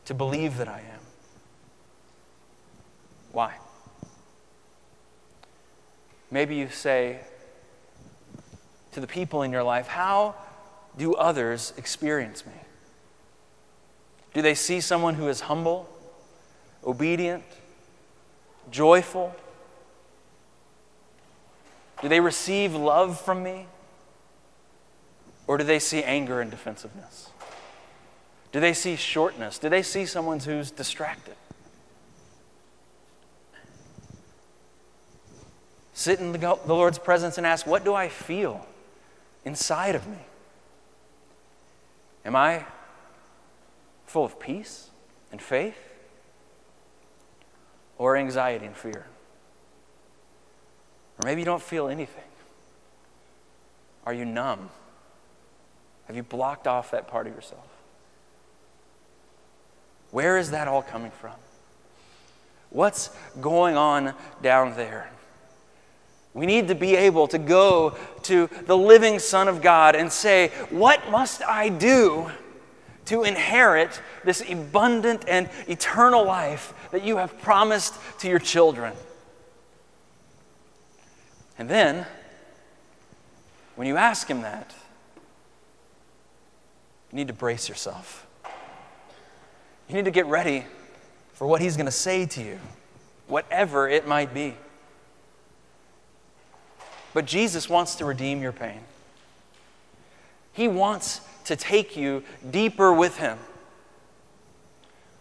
to 0.06 0.14
believe 0.14 0.58
that 0.58 0.68
I 0.68 0.80
am? 0.80 1.00
Why? 3.32 3.56
Maybe 6.32 6.56
you 6.56 6.70
say 6.70 7.20
to 8.94 9.00
the 9.00 9.08
people 9.08 9.42
in 9.42 9.52
your 9.52 9.64
life, 9.64 9.88
How 9.88 10.36
do 10.98 11.16
others 11.16 11.74
experience 11.78 12.46
me? 12.46 12.54
Do 14.34 14.42
they 14.42 14.56
see 14.56 14.82
someone 14.82 15.16
who 15.16 15.28
is 15.28 15.42
humble, 15.42 15.90
obedient, 16.86 17.44
joyful? 18.72 19.36
Do 22.02 22.10
they 22.10 22.20
receive 22.20 22.74
love 22.74 23.20
from 23.20 23.44
me? 23.44 23.68
Or 25.48 25.58
do 25.58 25.64
they 25.64 25.80
see 25.80 26.04
anger 26.04 26.42
and 26.42 26.52
defensiveness? 26.52 27.30
Do 28.56 28.62
they 28.62 28.72
see 28.72 28.96
shortness? 28.96 29.60
Do 29.60 29.68
they 29.68 29.82
see 29.82 30.06
someone 30.06 30.40
who's 30.40 30.72
distracted? 30.72 31.36
Sit 35.94 36.22
in 36.22 36.32
the 36.32 36.58
Lord's 36.66 36.98
presence 36.98 37.38
and 37.38 37.46
ask, 37.46 37.68
What 37.68 37.84
do 37.84 37.94
I 37.94 38.08
feel 38.08 38.66
inside 39.44 39.94
of 39.94 40.08
me? 40.08 40.20
Am 42.24 42.34
I 42.34 42.64
full 44.06 44.24
of 44.24 44.40
peace 44.40 44.90
and 45.34 45.42
faith? 45.42 45.76
Or 47.98 48.16
anxiety 48.16 48.68
and 48.68 48.78
fear? 48.78 49.06
Or 51.20 51.26
maybe 51.26 51.42
you 51.42 51.46
don't 51.46 51.62
feel 51.62 51.90
anything. 51.90 52.24
Are 54.06 54.14
you 54.14 54.24
numb? 54.24 54.70
Have 56.08 56.16
you 56.16 56.24
blocked 56.24 56.68
off 56.68 56.92
that 56.92 57.10
part 57.10 57.28
of 57.28 57.36
yourself? 57.36 57.75
Where 60.16 60.38
is 60.38 60.52
that 60.52 60.70
all 60.70 60.82
coming 60.82 61.12
from? 61.12 61.34
What's 62.70 63.10
going 63.42 63.76
on 63.76 64.14
down 64.42 64.74
there? 64.78 65.10
We 66.34 66.46
need 66.46 66.70
to 66.70 66.76
be 66.76 66.96
able 66.96 67.28
to 67.28 67.38
go 67.38 67.98
to 68.24 68.50
the 68.66 68.78
living 68.78 69.20
Son 69.20 69.50
of 69.50 69.62
God 69.62 69.94
and 69.94 70.10
say, 70.10 70.54
What 70.70 71.12
must 71.12 71.44
I 71.44 71.68
do 71.68 72.32
to 73.08 73.24
inherit 73.24 74.02
this 74.24 74.42
abundant 74.50 75.26
and 75.28 75.50
eternal 75.68 76.24
life 76.24 76.74
that 76.92 77.04
you 77.04 77.18
have 77.18 77.42
promised 77.42 77.96
to 78.20 78.30
your 78.30 78.40
children? 78.40 78.94
And 81.60 81.68
then, 81.68 82.06
when 83.76 83.86
you 83.86 83.98
ask 83.98 84.30
Him 84.30 84.44
that, 84.44 84.74
you 87.12 87.18
need 87.18 87.28
to 87.28 87.34
brace 87.34 87.68
yourself. 87.68 88.26
You 89.88 89.96
need 89.96 90.06
to 90.06 90.12
get 90.12 90.26
ready 90.26 90.66
for 91.34 91.48
what 91.48 91.62
He's 91.62 91.78
going 91.78 91.86
to 91.86 91.92
say 91.92 92.26
to 92.26 92.42
you, 92.42 92.60
whatever 93.28 93.88
it 93.88 94.08
might 94.08 94.34
be. 94.34 94.56
But 97.14 97.26
Jesus 97.26 97.70
wants 97.70 97.96
to 97.96 98.06
redeem 98.06 98.42
your 98.42 98.52
pain. 98.52 98.80
He 100.54 100.68
wants 100.68 101.22
to 101.46 101.56
take 101.56 101.96
you 101.96 102.24
deeper 102.50 102.92
with 102.92 103.18
Him. 103.18 103.38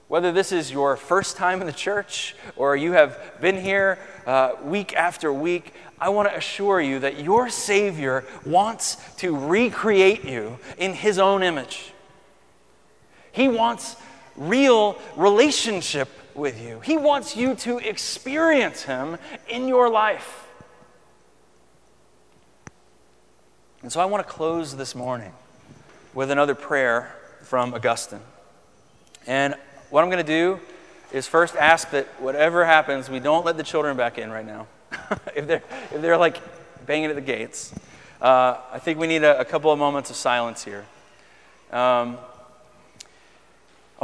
Whether 0.09 0.33
this 0.33 0.53
is 0.53 0.70
your 0.70 0.96
first 0.96 1.37
time 1.37 1.61
in 1.61 1.66
the 1.66 1.72
church 1.72 2.35
or 2.57 2.77
you 2.77 2.92
have 2.92 3.40
been 3.40 3.61
here 3.61 3.98
uh, 4.27 4.53
week 4.62 4.94
after 4.94 5.33
week, 5.33 5.74
I 5.98 6.09
want 6.09 6.29
to 6.29 6.37
assure 6.37 6.81
you 6.81 6.98
that 7.00 7.20
your 7.20 7.48
Savior 7.48 8.24
wants 8.44 8.96
to 9.16 9.37
recreate 9.37 10.24
you 10.24 10.59
in 10.79 10.94
His 10.94 11.18
own 11.18 11.42
image. 11.42 11.92
He 13.33 13.48
wants 13.48 13.96
real 14.37 14.99
relationship 15.16 16.09
with 16.35 16.61
you, 16.61 16.81
He 16.81 16.97
wants 16.97 17.37
you 17.37 17.55
to 17.57 17.79
experience 17.79 18.83
Him 18.83 19.18
in 19.49 19.68
your 19.68 19.88
life. 19.88 20.47
And 23.83 23.92
so 23.92 24.01
I 24.01 24.07
want 24.07 24.27
to 24.27 24.33
close 24.33 24.77
this 24.77 24.94
morning 24.94 25.33
with 26.14 26.31
another 26.31 26.55
prayer 26.55 27.14
from 27.42 27.75
Augustine. 27.75 28.20
And 29.27 29.55
what 29.90 30.03
I'm 30.03 30.11
going 30.11 30.25
to 30.25 30.33
do 30.33 30.61
is 31.12 31.27
first 31.27 31.55
ask 31.57 31.90
that 31.90 32.07
whatever 32.20 32.64
happens, 32.64 33.09
we 33.09 33.20
don't 33.20 33.44
let 33.44 33.57
the 33.57 33.62
children 33.62 33.97
back 33.97 34.18
in 34.18 34.31
right 34.31 34.47
now. 34.47 34.66
if, 35.37 35.47
they're, 35.47 35.62
if 35.92 36.01
they're 36.01 36.16
like 36.16 36.40
banging 36.87 37.11
at 37.11 37.14
the 37.14 37.20
gates, 37.20 37.75
uh, 38.20 38.57
I 38.73 38.79
think 38.79 38.99
we 38.99 39.07
need 39.07 39.23
a, 39.23 39.38
a, 39.40 39.44
couple 39.44 39.70
of 39.70 39.79
moments 39.79 40.11
of 40.11 40.16
silence 40.16 40.64
here. 40.64 40.85
Um, 41.70 42.16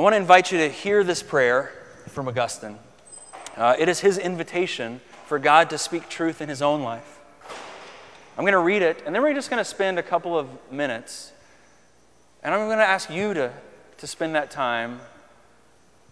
I 0.00 0.02
want 0.02 0.14
to 0.14 0.16
invite 0.16 0.50
you 0.50 0.56
to 0.56 0.70
hear 0.70 1.04
this 1.04 1.22
prayer 1.22 1.70
from 2.08 2.26
Augustine. 2.26 2.78
Uh, 3.54 3.76
it 3.78 3.86
is 3.86 4.00
his 4.00 4.16
invitation 4.16 5.02
for 5.26 5.38
God 5.38 5.68
to 5.68 5.76
speak 5.76 6.08
truth 6.08 6.40
in 6.40 6.48
his 6.48 6.62
own 6.62 6.80
life. 6.80 7.20
I'm 8.38 8.44
going 8.44 8.54
to 8.54 8.60
read 8.60 8.80
it, 8.80 9.02
and 9.04 9.14
then 9.14 9.20
we're 9.20 9.34
just 9.34 9.50
going 9.50 9.60
to 9.60 9.64
spend 9.68 9.98
a 9.98 10.02
couple 10.02 10.38
of 10.38 10.48
minutes. 10.72 11.32
And 12.42 12.54
I'm 12.54 12.66
going 12.66 12.78
to 12.78 12.84
ask 12.86 13.10
you 13.10 13.34
to, 13.34 13.52
to 13.98 14.06
spend 14.06 14.34
that 14.36 14.50
time 14.50 15.02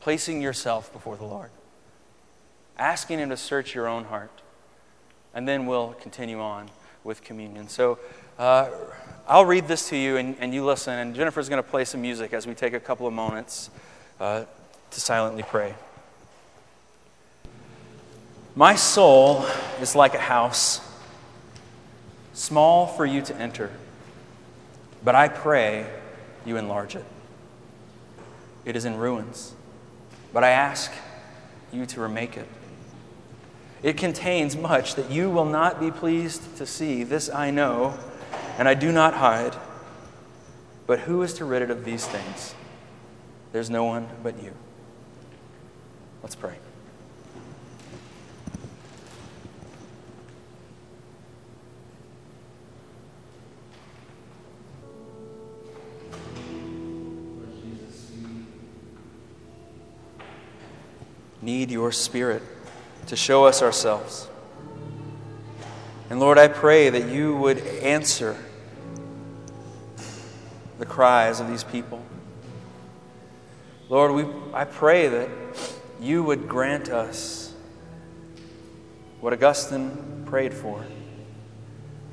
placing 0.00 0.42
yourself 0.42 0.92
before 0.92 1.16
the 1.16 1.24
Lord, 1.24 1.50
asking 2.76 3.20
Him 3.20 3.30
to 3.30 3.38
search 3.38 3.74
your 3.74 3.88
own 3.88 4.04
heart. 4.04 4.42
And 5.32 5.48
then 5.48 5.64
we'll 5.64 5.94
continue 5.94 6.42
on 6.42 6.68
with 7.08 7.24
communion. 7.24 7.68
So 7.68 7.98
uh, 8.38 8.68
I'll 9.26 9.46
read 9.46 9.66
this 9.66 9.88
to 9.88 9.96
you, 9.96 10.18
and, 10.18 10.36
and 10.40 10.52
you 10.52 10.64
listen. 10.64 10.92
And 10.96 11.14
Jennifer's 11.14 11.48
going 11.48 11.60
to 11.60 11.68
play 11.68 11.86
some 11.86 12.02
music 12.02 12.34
as 12.34 12.46
we 12.46 12.54
take 12.54 12.74
a 12.74 12.80
couple 12.80 13.06
of 13.06 13.14
moments 13.14 13.70
uh, 14.20 14.44
to 14.90 15.00
silently 15.00 15.42
pray. 15.42 15.74
My 18.54 18.74
soul 18.74 19.46
is 19.80 19.96
like 19.96 20.14
a 20.14 20.20
house 20.20 20.80
small 22.34 22.86
for 22.86 23.06
you 23.06 23.22
to 23.22 23.36
enter, 23.36 23.70
but 25.02 25.14
I 25.14 25.28
pray 25.28 25.86
you 26.44 26.58
enlarge 26.58 26.94
it. 26.94 27.04
It 28.66 28.76
is 28.76 28.84
in 28.84 28.98
ruins, 28.98 29.54
but 30.34 30.44
I 30.44 30.50
ask 30.50 30.92
you 31.72 31.86
to 31.86 32.02
remake 32.02 32.36
it. 32.36 32.48
It 33.82 33.96
contains 33.96 34.56
much 34.56 34.96
that 34.96 35.10
you 35.10 35.30
will 35.30 35.44
not 35.44 35.78
be 35.78 35.90
pleased 35.90 36.56
to 36.56 36.66
see. 36.66 37.04
This 37.04 37.30
I 37.30 37.50
know, 37.50 37.96
and 38.58 38.68
I 38.68 38.74
do 38.74 38.90
not 38.90 39.14
hide. 39.14 39.56
But 40.86 41.00
who 41.00 41.22
is 41.22 41.34
to 41.34 41.44
rid 41.44 41.62
it 41.62 41.70
of 41.70 41.84
these 41.84 42.06
things? 42.06 42.54
There's 43.52 43.70
no 43.70 43.84
one 43.84 44.08
but 44.22 44.42
you. 44.42 44.52
Let's 46.22 46.34
pray. 46.34 46.56
need 61.40 61.70
your 61.70 61.90
Spirit 61.90 62.42
to 63.08 63.16
show 63.16 63.46
us 63.46 63.62
ourselves. 63.62 64.28
And 66.10 66.20
Lord, 66.20 66.38
I 66.38 66.48
pray 66.48 66.90
that 66.90 67.08
you 67.08 67.36
would 67.36 67.58
answer 67.58 68.36
the 70.78 70.86
cries 70.86 71.40
of 71.40 71.48
these 71.48 71.64
people. 71.64 72.02
Lord, 73.88 74.12
we, 74.12 74.26
I 74.52 74.64
pray 74.64 75.08
that 75.08 75.28
you 76.00 76.22
would 76.22 76.48
grant 76.48 76.90
us 76.90 77.52
what 79.20 79.32
Augustine 79.32 80.24
prayed 80.26 80.52
for. 80.52 80.84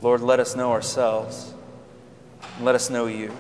Lord, 0.01 0.21
let 0.21 0.39
us 0.39 0.55
know 0.55 0.71
ourselves. 0.71 1.53
Let 2.61 2.73
us 2.73 2.89
know 2.89 3.07
you. 3.07 3.35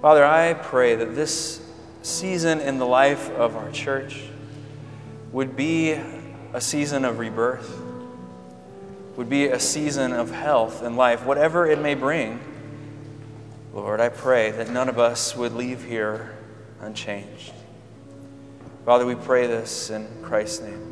Father, 0.00 0.24
I 0.24 0.54
pray 0.54 0.94
that 0.94 1.16
this 1.16 1.60
season 2.02 2.60
in 2.60 2.78
the 2.78 2.86
life 2.86 3.30
of 3.30 3.56
our 3.56 3.70
church 3.72 4.22
would 5.32 5.56
be 5.56 5.92
a 6.52 6.60
season 6.60 7.04
of 7.04 7.18
rebirth, 7.18 7.80
would 9.16 9.28
be 9.28 9.46
a 9.46 9.60
season 9.60 10.12
of 10.12 10.30
health 10.30 10.82
and 10.82 10.96
life, 10.96 11.24
whatever 11.24 11.66
it 11.66 11.80
may 11.80 11.94
bring. 11.94 12.40
Lord, 13.74 14.00
I 14.00 14.08
pray 14.08 14.50
that 14.52 14.70
none 14.70 14.88
of 14.88 14.98
us 14.98 15.36
would 15.36 15.52
leave 15.52 15.84
here 15.84 16.36
unchanged. 16.80 17.52
Father, 18.84 19.04
we 19.04 19.14
pray 19.14 19.46
this 19.46 19.90
in 19.90 20.08
Christ's 20.22 20.62
name. 20.62 20.87